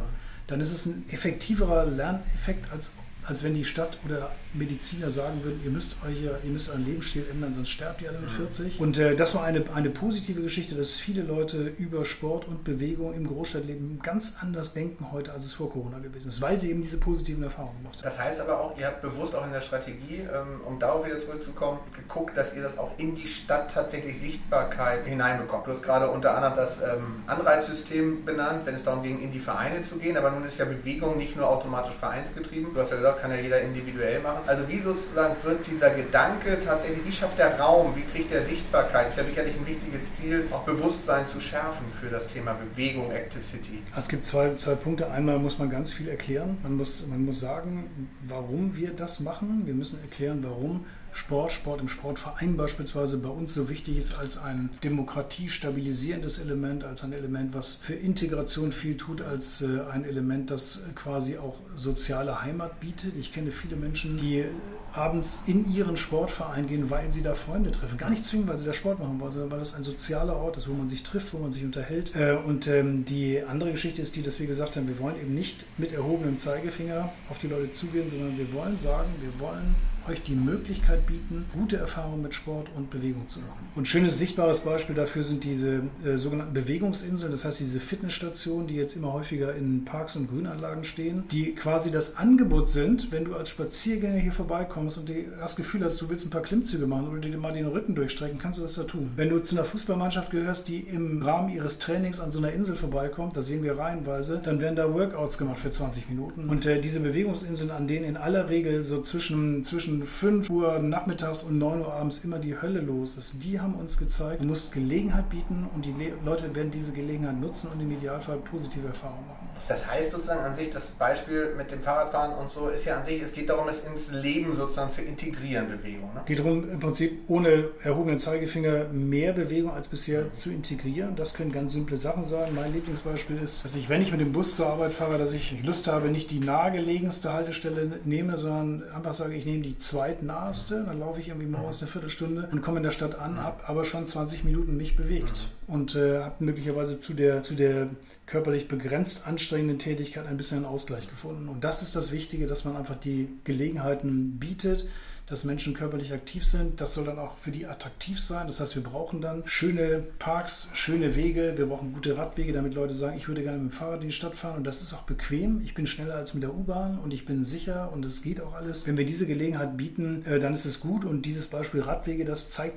dann 0.46 0.60
ist 0.60 0.72
es 0.72 0.84
ein 0.84 1.06
effektiverer 1.10 1.86
Lerneffekt, 1.86 2.70
als 2.70 2.90
als 3.26 3.42
wenn 3.42 3.54
die 3.54 3.64
Stadt 3.64 3.98
oder 4.04 4.30
Mediziner 4.54 5.10
sagen 5.10 5.42
würden, 5.42 5.60
ihr 5.64 5.70
müsst 5.70 5.96
euch 6.04 6.22
ihr 6.22 6.50
müsst 6.50 6.70
euren 6.70 6.84
Lebensstil 6.84 7.26
ändern, 7.30 7.52
sonst 7.52 7.70
sterbt 7.70 8.02
ihr 8.02 8.10
alle 8.10 8.20
mit 8.20 8.30
40. 8.30 8.78
Mhm. 8.78 8.84
Und 8.84 8.98
äh, 8.98 9.16
das 9.16 9.34
war 9.34 9.44
eine, 9.44 9.64
eine 9.74 9.90
positive 9.90 10.42
Geschichte, 10.42 10.74
dass 10.74 10.94
viele 10.94 11.22
Leute 11.22 11.72
über 11.78 12.04
Sport 12.04 12.46
und 12.48 12.64
Bewegung 12.64 13.14
im 13.14 13.26
Großstadtleben 13.26 14.00
ganz 14.02 14.36
anders 14.40 14.74
denken 14.74 15.12
heute, 15.12 15.32
als 15.32 15.44
es 15.44 15.52
vor 15.52 15.70
Corona 15.70 15.98
gewesen 15.98 16.28
ist, 16.28 16.40
weil 16.40 16.58
sie 16.58 16.70
eben 16.70 16.80
diese 16.82 16.98
positiven 16.98 17.42
Erfahrungen 17.42 17.78
gemacht 17.78 17.96
haben. 17.96 18.04
Das 18.04 18.18
heißt 18.18 18.40
aber 18.40 18.60
auch, 18.60 18.78
ihr 18.78 18.86
habt 18.86 19.02
bewusst 19.02 19.34
auch 19.34 19.44
in 19.44 19.52
der 19.52 19.60
Strategie, 19.60 20.20
ähm, 20.20 20.60
um 20.64 20.78
darauf 20.78 21.04
wieder 21.04 21.18
zurückzukommen, 21.18 21.80
geguckt, 21.94 22.36
dass 22.36 22.54
ihr 22.54 22.62
das 22.62 22.78
auch 22.78 22.92
in 22.98 23.14
die 23.14 23.26
Stadt 23.26 23.72
tatsächlich 23.72 24.20
Sichtbarkeit 24.20 25.06
hineinbekommt. 25.06 25.66
Du 25.66 25.72
hast 25.72 25.82
gerade 25.82 26.08
unter 26.10 26.34
anderem 26.34 26.54
das 26.56 26.78
ähm, 26.80 27.22
Anreizsystem 27.26 28.24
benannt, 28.24 28.62
wenn 28.64 28.74
es 28.74 28.84
darum 28.84 29.02
ging, 29.02 29.20
in 29.20 29.32
die 29.32 29.40
Vereine 29.40 29.82
zu 29.82 29.96
gehen, 29.96 30.16
aber 30.16 30.30
nun 30.30 30.44
ist 30.44 30.58
ja 30.58 30.64
Bewegung 30.64 31.18
nicht 31.18 31.36
nur 31.36 31.48
automatisch 31.48 31.94
vereinsgetrieben. 31.94 32.72
Du 32.74 32.80
hast 32.80 32.90
ja 32.90 32.96
gesagt, 32.96 33.15
kann 33.20 33.30
ja 33.30 33.38
jeder 33.38 33.60
individuell 33.60 34.20
machen. 34.20 34.40
Also 34.46 34.68
wie 34.68 34.80
sozusagen 34.80 35.34
wird 35.42 35.66
dieser 35.66 35.90
Gedanke 35.90 36.58
tatsächlich, 36.60 37.04
wie 37.04 37.12
schafft 37.12 37.38
der 37.38 37.58
Raum, 37.58 37.94
wie 37.96 38.02
kriegt 38.02 38.30
der 38.30 38.44
Sichtbarkeit? 38.44 39.10
Ist 39.10 39.18
ja 39.18 39.24
sicherlich 39.24 39.54
ein 39.56 39.66
wichtiges 39.66 40.02
Ziel, 40.14 40.46
auch 40.50 40.64
Bewusstsein 40.64 41.26
zu 41.26 41.40
schärfen 41.40 41.86
für 42.00 42.08
das 42.08 42.26
Thema 42.26 42.54
Bewegung, 42.54 43.10
Active 43.10 43.42
City. 43.42 43.82
Es 43.96 44.08
gibt 44.08 44.26
zwei, 44.26 44.54
zwei 44.54 44.74
Punkte. 44.74 45.10
Einmal 45.10 45.38
muss 45.38 45.58
man 45.58 45.70
ganz 45.70 45.92
viel 45.92 46.08
erklären. 46.08 46.58
Man 46.62 46.76
muss, 46.76 47.06
man 47.06 47.24
muss 47.24 47.40
sagen, 47.40 48.08
warum 48.26 48.76
wir 48.76 48.90
das 48.90 49.20
machen. 49.20 49.62
Wir 49.64 49.74
müssen 49.74 50.00
erklären, 50.02 50.44
warum 50.46 50.86
Sport, 51.16 51.52
Sport 51.52 51.80
im 51.80 51.88
Sportverein 51.88 52.58
beispielsweise 52.58 53.16
bei 53.16 53.30
uns 53.30 53.54
so 53.54 53.70
wichtig 53.70 53.96
ist 53.96 54.18
als 54.18 54.36
ein 54.36 54.68
demokratiestabilisierendes 54.84 56.38
Element, 56.38 56.84
als 56.84 57.02
ein 57.04 57.14
Element, 57.14 57.54
was 57.54 57.76
für 57.76 57.94
Integration 57.94 58.70
viel 58.70 58.98
tut, 58.98 59.22
als 59.22 59.62
äh, 59.62 59.80
ein 59.90 60.04
Element, 60.04 60.50
das 60.50 60.84
quasi 60.94 61.38
auch 61.38 61.56
soziale 61.74 62.42
Heimat 62.42 62.80
bietet. 62.80 63.16
Ich 63.18 63.32
kenne 63.32 63.50
viele 63.50 63.76
Menschen, 63.76 64.18
die 64.18 64.44
abends 64.92 65.44
in 65.46 65.72
ihren 65.74 65.96
Sportverein 65.96 66.68
gehen, 66.68 66.90
weil 66.90 67.10
sie 67.10 67.22
da 67.22 67.34
Freunde 67.34 67.70
treffen. 67.70 67.96
Gar 67.96 68.10
nicht 68.10 68.24
zwingend, 68.24 68.48
weil 68.48 68.58
sie 68.58 68.66
da 68.66 68.74
Sport 68.74 68.98
machen 68.98 69.18
wollen, 69.18 69.32
sondern 69.32 69.50
weil 69.50 69.58
das 69.58 69.74
ein 69.74 69.84
sozialer 69.84 70.36
Ort 70.36 70.58
ist, 70.58 70.68
wo 70.68 70.74
man 70.74 70.90
sich 70.90 71.02
trifft, 71.02 71.32
wo 71.32 71.38
man 71.38 71.50
sich 71.50 71.64
unterhält. 71.64 72.14
Äh, 72.14 72.36
und 72.36 72.68
ähm, 72.68 73.06
die 73.06 73.42
andere 73.42 73.72
Geschichte 73.72 74.02
ist 74.02 74.16
die, 74.16 74.22
dass 74.22 74.38
wir 74.38 74.46
gesagt 74.46 74.76
haben, 74.76 74.86
wir 74.86 74.98
wollen 74.98 75.16
eben 75.16 75.34
nicht 75.34 75.64
mit 75.78 75.92
erhobenem 75.92 76.36
Zeigefinger 76.36 77.10
auf 77.30 77.38
die 77.38 77.48
Leute 77.48 77.72
zugehen, 77.72 78.06
sondern 78.06 78.36
wir 78.36 78.52
wollen 78.52 78.78
sagen, 78.78 79.08
wir 79.22 79.40
wollen 79.40 79.74
euch 80.08 80.22
die 80.22 80.34
Möglichkeit 80.34 81.06
bieten, 81.06 81.46
gute 81.52 81.76
Erfahrungen 81.76 82.22
mit 82.22 82.34
Sport 82.34 82.68
und 82.76 82.90
Bewegung 82.90 83.26
zu 83.28 83.40
machen. 83.40 83.68
Und 83.74 83.88
schönes 83.88 84.18
sichtbares 84.18 84.60
Beispiel 84.60 84.94
dafür 84.94 85.22
sind 85.22 85.44
diese 85.44 85.82
äh, 86.04 86.16
sogenannten 86.16 86.54
Bewegungsinseln, 86.54 87.32
das 87.32 87.44
heißt 87.44 87.60
diese 87.60 87.80
Fitnessstationen, 87.80 88.66
die 88.66 88.74
jetzt 88.74 88.96
immer 88.96 89.12
häufiger 89.12 89.54
in 89.54 89.84
Parks 89.84 90.16
und 90.16 90.28
Grünanlagen 90.28 90.84
stehen, 90.84 91.24
die 91.30 91.54
quasi 91.54 91.90
das 91.90 92.16
Angebot 92.16 92.68
sind, 92.68 93.12
wenn 93.12 93.24
du 93.24 93.34
als 93.34 93.48
Spaziergänger 93.50 94.18
hier 94.18 94.32
vorbeikommst 94.32 94.98
und 94.98 95.10
das 95.40 95.56
Gefühl 95.56 95.84
hast, 95.84 96.00
du 96.00 96.08
willst 96.08 96.26
ein 96.26 96.30
paar 96.30 96.42
Klimmzüge 96.42 96.86
machen 96.86 97.08
oder 97.08 97.20
dir 97.20 97.36
mal 97.38 97.52
den 97.52 97.66
Rücken 97.66 97.94
durchstrecken, 97.94 98.38
kannst 98.38 98.58
du 98.58 98.62
das 98.62 98.74
da 98.74 98.84
tun. 98.84 99.10
Wenn 99.16 99.28
du 99.28 99.40
zu 99.40 99.56
einer 99.56 99.64
Fußballmannschaft 99.64 100.30
gehörst, 100.30 100.68
die 100.68 100.80
im 100.80 101.22
Rahmen 101.22 101.54
ihres 101.54 101.78
Trainings 101.78 102.20
an 102.20 102.30
so 102.30 102.38
einer 102.38 102.52
Insel 102.52 102.76
vorbeikommt, 102.76 103.36
das 103.36 103.46
sehen 103.46 103.62
wir 103.62 103.78
reihenweise, 103.78 104.40
dann 104.42 104.60
werden 104.60 104.76
da 104.76 104.92
Workouts 104.92 105.38
gemacht 105.38 105.58
für 105.58 105.70
20 105.70 106.08
Minuten. 106.08 106.48
Und 106.48 106.66
äh, 106.66 106.80
diese 106.80 107.00
Bewegungsinseln, 107.00 107.70
an 107.70 107.88
denen 107.88 108.04
in 108.04 108.16
aller 108.16 108.48
Regel 108.48 108.84
so 108.84 109.02
zwischen, 109.02 109.64
zwischen 109.64 109.95
5 110.02 110.50
Uhr 110.50 110.78
nachmittags 110.78 111.44
und 111.44 111.58
9 111.58 111.80
Uhr 111.80 111.92
abends 111.92 112.24
immer 112.24 112.38
die 112.38 112.60
Hölle 112.60 112.80
los 112.80 113.16
ist. 113.16 113.42
Die 113.44 113.60
haben 113.60 113.74
uns 113.74 113.98
gezeigt, 113.98 114.40
du 114.40 114.46
musst 114.46 114.72
Gelegenheit 114.72 115.28
bieten 115.30 115.66
und 115.74 115.84
die 115.84 115.94
Leute 116.24 116.54
werden 116.54 116.70
diese 116.70 116.92
Gelegenheit 116.92 117.40
nutzen 117.40 117.70
und 117.72 117.80
im 117.80 117.90
Idealfall 117.90 118.38
positive 118.38 118.88
Erfahrungen 118.88 119.26
machen. 119.26 119.46
Das 119.68 119.90
heißt 119.90 120.12
sozusagen 120.12 120.40
an 120.40 120.54
sich, 120.54 120.70
das 120.70 120.86
Beispiel 120.86 121.54
mit 121.56 121.72
dem 121.72 121.80
Fahrradfahren 121.80 122.34
und 122.36 122.50
so 122.50 122.68
ist 122.68 122.84
ja 122.84 122.98
an 122.98 123.06
sich, 123.06 123.20
es 123.22 123.32
geht 123.32 123.48
darum, 123.48 123.68
es 123.68 123.84
ins 123.84 124.12
Leben 124.12 124.54
sozusagen 124.54 124.90
zu 124.90 125.02
integrieren, 125.02 125.68
Bewegung. 125.68 126.14
Ne? 126.14 126.22
Geht 126.24 126.38
darum, 126.38 126.70
im 126.70 126.78
Prinzip 126.78 127.24
ohne 127.28 127.70
erhobenen 127.82 128.20
Zeigefinger 128.20 128.84
mehr 128.92 129.32
Bewegung 129.32 129.72
als 129.72 129.88
bisher 129.88 130.22
mhm. 130.22 130.32
zu 130.34 130.50
integrieren. 130.50 131.16
Das 131.16 131.34
können 131.34 131.50
ganz 131.50 131.72
simple 131.72 131.96
Sachen 131.96 132.22
sein. 132.22 132.54
Mein 132.54 132.72
Lieblingsbeispiel 132.72 133.38
ist, 133.42 133.64
dass 133.64 133.74
ich, 133.74 133.88
wenn 133.88 134.02
ich 134.02 134.12
mit 134.12 134.20
dem 134.20 134.32
Bus 134.32 134.56
zur 134.56 134.68
Arbeit 134.68 134.92
fahre, 134.92 135.18
dass 135.18 135.32
ich 135.32 135.64
Lust 135.64 135.88
habe, 135.88 136.08
nicht 136.08 136.30
die 136.30 136.38
nahegelegenste 136.38 137.32
Haltestelle 137.32 138.00
nehme, 138.04 138.38
sondern 138.38 138.84
einfach 138.94 139.14
sage, 139.14 139.34
ich 139.34 139.46
nehme 139.46 139.62
die 139.62 139.78
zweitnaheste. 139.86 140.84
Dann 140.86 141.00
laufe 141.00 141.20
ich 141.20 141.28
irgendwie 141.28 141.46
morgens 141.46 141.80
eine 141.80 141.90
Viertelstunde 141.90 142.48
und 142.50 142.62
komme 142.62 142.78
in 142.78 142.82
der 142.82 142.90
Stadt 142.90 143.18
an, 143.18 143.42
habe 143.42 143.66
aber 143.68 143.84
schon 143.84 144.06
20 144.06 144.44
Minuten 144.44 144.76
mich 144.76 144.96
bewegt 144.96 145.48
mhm. 145.48 145.55
Und 145.66 145.94
äh, 145.94 146.20
habe 146.22 146.44
möglicherweise 146.44 146.98
zu 146.98 147.14
der, 147.14 147.42
zu 147.42 147.54
der 147.54 147.88
körperlich 148.26 148.68
begrenzt 148.68 149.26
anstrengenden 149.26 149.78
Tätigkeit 149.78 150.26
ein 150.26 150.36
bisschen 150.36 150.58
einen 150.58 150.66
Ausgleich 150.66 151.08
gefunden. 151.08 151.48
Und 151.48 151.64
das 151.64 151.82
ist 151.82 151.96
das 151.96 152.12
Wichtige, 152.12 152.46
dass 152.46 152.64
man 152.64 152.76
einfach 152.76 152.96
die 152.96 153.28
Gelegenheiten 153.44 154.38
bietet, 154.38 154.88
dass 155.26 155.42
Menschen 155.42 155.74
körperlich 155.74 156.12
aktiv 156.12 156.46
sind. 156.46 156.80
Das 156.80 156.94
soll 156.94 157.04
dann 157.04 157.18
auch 157.18 157.36
für 157.38 157.50
die 157.50 157.66
attraktiv 157.66 158.20
sein. 158.20 158.46
Das 158.46 158.60
heißt, 158.60 158.76
wir 158.76 158.82
brauchen 158.82 159.20
dann 159.20 159.42
schöne 159.46 160.04
Parks, 160.20 160.68
schöne 160.72 161.16
Wege. 161.16 161.54
Wir 161.56 161.66
brauchen 161.66 161.92
gute 161.92 162.16
Radwege, 162.16 162.52
damit 162.52 162.74
Leute 162.74 162.94
sagen, 162.94 163.16
ich 163.16 163.26
würde 163.26 163.42
gerne 163.42 163.58
mit 163.58 163.72
dem 163.72 163.76
Fahrrad 163.76 164.02
in 164.02 164.08
die 164.08 164.12
Stadt 164.12 164.36
fahren. 164.36 164.58
Und 164.58 164.64
das 164.64 164.82
ist 164.82 164.94
auch 164.94 165.02
bequem. 165.02 165.60
Ich 165.64 165.74
bin 165.74 165.88
schneller 165.88 166.14
als 166.14 166.34
mit 166.34 166.44
der 166.44 166.54
U-Bahn 166.54 166.98
und 166.98 167.12
ich 167.12 167.26
bin 167.26 167.44
sicher 167.44 167.90
und 167.92 168.04
es 168.04 168.22
geht 168.22 168.40
auch 168.40 168.54
alles. 168.54 168.86
Wenn 168.86 168.96
wir 168.96 169.06
diese 169.06 169.26
Gelegenheit 169.26 169.76
bieten, 169.76 170.24
äh, 170.26 170.38
dann 170.38 170.54
ist 170.54 170.64
es 170.64 170.78
gut. 170.78 171.04
Und 171.04 171.22
dieses 171.26 171.48
Beispiel 171.48 171.80
Radwege, 171.80 172.24
das 172.24 172.50
zeigt, 172.50 172.76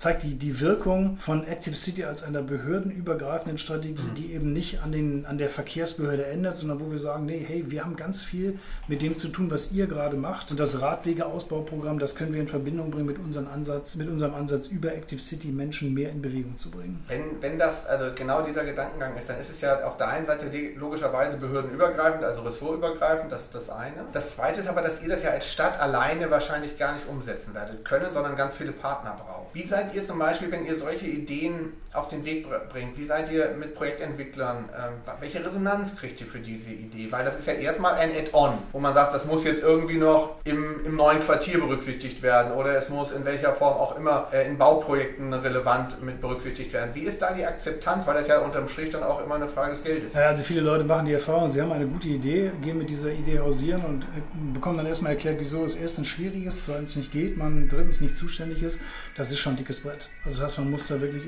zeigt 0.00 0.22
die, 0.22 0.34
die 0.36 0.60
Wirkung 0.60 1.18
von 1.18 1.46
Active 1.46 1.76
City 1.76 2.04
als 2.04 2.22
einer 2.22 2.40
behördenübergreifenden 2.40 3.58
Strategie, 3.58 4.02
mhm. 4.02 4.14
die 4.14 4.32
eben 4.32 4.52
nicht 4.52 4.82
an, 4.82 4.92
den, 4.92 5.26
an 5.26 5.36
der 5.36 5.50
Verkehrsbehörde 5.50 6.24
ändert, 6.24 6.56
sondern 6.56 6.80
wo 6.80 6.90
wir 6.90 6.98
sagen, 6.98 7.26
nee, 7.26 7.44
hey, 7.46 7.70
wir 7.70 7.84
haben 7.84 7.96
ganz 7.96 8.22
viel 8.22 8.58
mit 8.88 9.02
dem 9.02 9.16
zu 9.16 9.28
tun, 9.28 9.50
was 9.50 9.72
ihr 9.72 9.86
gerade 9.86 10.16
macht. 10.16 10.50
Und 10.50 10.58
das 10.58 10.80
Radwegeausbauprogramm 10.80 11.80
Programm, 11.80 11.98
das 11.98 12.14
können 12.14 12.32
wir 12.32 12.40
in 12.40 12.48
Verbindung 12.48 12.90
bringen 12.90 13.06
mit 13.06 13.18
unserem 13.18 13.46
Ansatz, 13.48 13.94
mit 13.96 14.08
unserem 14.08 14.34
Ansatz 14.34 14.68
über 14.68 14.94
Active 14.94 15.20
City 15.20 15.48
Menschen 15.48 15.92
mehr 15.92 16.08
in 16.08 16.22
Bewegung 16.22 16.56
zu 16.56 16.70
bringen. 16.70 17.04
Wenn, 17.06 17.40
wenn 17.42 17.58
das 17.58 17.86
also 17.86 18.14
genau 18.14 18.40
dieser 18.40 18.64
Gedankengang 18.64 19.14
ist, 19.18 19.28
dann 19.28 19.38
ist 19.38 19.50
es 19.50 19.60
ja 19.60 19.84
auf 19.84 19.98
der 19.98 20.08
einen 20.08 20.24
Seite 20.24 20.50
logischerweise 20.76 21.36
behördenübergreifend, 21.36 22.24
also 22.24 22.40
ressortübergreifend, 22.40 23.30
das 23.30 23.42
ist 23.42 23.54
das 23.54 23.68
eine. 23.68 24.06
Das 24.12 24.34
zweite 24.34 24.60
ist 24.60 24.66
aber, 24.66 24.80
dass 24.80 25.02
ihr 25.02 25.10
das 25.10 25.22
ja 25.22 25.30
als 25.30 25.46
Stadt 25.46 25.78
alleine 25.78 26.30
wahrscheinlich 26.30 26.78
gar 26.78 26.94
nicht 26.94 27.06
umsetzen 27.06 27.54
werdet 27.54 27.84
können, 27.84 28.10
sondern 28.12 28.34
ganz 28.34 28.54
viele 28.54 28.72
Partner 28.72 29.14
braucht. 29.22 29.54
Wie 29.54 29.66
seid 29.66 29.89
ihr 29.94 30.04
zum 30.04 30.18
Beispiel, 30.18 30.50
wenn 30.50 30.66
ihr 30.66 30.76
solche 30.76 31.06
Ideen 31.06 31.72
auf 31.92 32.08
den 32.08 32.24
Weg 32.24 32.46
bringt, 32.70 32.96
wie 32.96 33.04
seid 33.04 33.32
ihr 33.32 33.50
mit 33.58 33.74
Projektentwicklern, 33.74 34.68
ähm, 34.76 34.92
welche 35.18 35.44
Resonanz 35.44 35.96
kriegt 35.96 36.20
ihr 36.20 36.26
für 36.26 36.38
diese 36.38 36.70
Idee? 36.70 37.10
Weil 37.10 37.24
das 37.24 37.36
ist 37.38 37.46
ja 37.48 37.54
erstmal 37.54 37.94
ein 37.94 38.10
Add-on, 38.10 38.58
wo 38.70 38.78
man 38.78 38.94
sagt, 38.94 39.12
das 39.12 39.24
muss 39.24 39.42
jetzt 39.42 39.62
irgendwie 39.62 39.96
noch 39.96 40.36
im, 40.44 40.84
im 40.84 40.94
neuen 40.94 41.20
Quartier 41.20 41.58
berücksichtigt 41.58 42.22
werden 42.22 42.52
oder 42.52 42.76
es 42.76 42.90
muss 42.90 43.10
in 43.10 43.24
welcher 43.24 43.54
Form 43.54 43.74
auch 43.74 43.96
immer 43.96 44.28
äh, 44.32 44.46
in 44.46 44.56
Bauprojekten 44.56 45.32
relevant 45.32 46.00
mit 46.00 46.20
berücksichtigt 46.20 46.72
werden. 46.72 46.90
Wie 46.94 47.00
ist 47.02 47.20
da 47.22 47.32
die 47.32 47.44
Akzeptanz? 47.44 48.06
Weil 48.06 48.14
das 48.14 48.28
ja 48.28 48.38
unterm 48.38 48.68
Strich 48.68 48.90
dann 48.90 49.02
auch 49.02 49.24
immer 49.24 49.34
eine 49.34 49.48
Frage 49.48 49.72
des 49.72 49.82
Geldes. 49.82 50.12
Ja, 50.12 50.28
also 50.28 50.44
viele 50.44 50.60
Leute 50.60 50.84
machen 50.84 51.06
die 51.06 51.12
Erfahrung, 51.12 51.50
sie 51.50 51.60
haben 51.60 51.72
eine 51.72 51.86
gute 51.86 52.08
Idee, 52.08 52.52
gehen 52.62 52.78
mit 52.78 52.88
dieser 52.88 53.10
Idee 53.10 53.40
hausieren 53.40 53.84
und 53.84 54.04
äh, 54.04 54.54
bekommen 54.54 54.76
dann 54.76 54.86
erstmal 54.86 55.12
erklärt, 55.12 55.40
wieso 55.40 55.64
es 55.64 55.74
erstens 55.74 56.06
schwierig 56.06 56.44
ist, 56.44 56.66
zweitens 56.66 56.94
nicht 56.94 57.10
geht, 57.10 57.36
man 57.36 57.68
drittens 57.68 58.00
nicht 58.00 58.14
zuständig 58.14 58.62
ist. 58.62 58.80
Das 59.16 59.32
ist 59.32 59.40
schon 59.40 59.54
ein 59.54 59.56
dickes 59.56 59.80
Brett. 59.80 60.08
Also 60.24 60.38
das 60.38 60.50
heißt, 60.52 60.58
man 60.58 60.70
muss 60.70 60.86
da 60.86 61.00
wirklich 61.00 61.24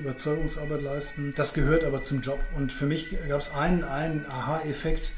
Überzeugungsarbeit 0.53 0.83
leisten. 0.83 1.35
Das 1.37 1.55
gehört 1.55 1.85
aber 1.85 2.03
zum 2.03 2.21
Job. 2.21 2.41
Und 2.57 2.73
für 2.73 2.87
mich 2.87 3.17
gab 3.29 3.41
es 3.41 3.53
einen, 3.53 3.85
einen 3.85 4.27
Aha-Effekt, 4.27 5.13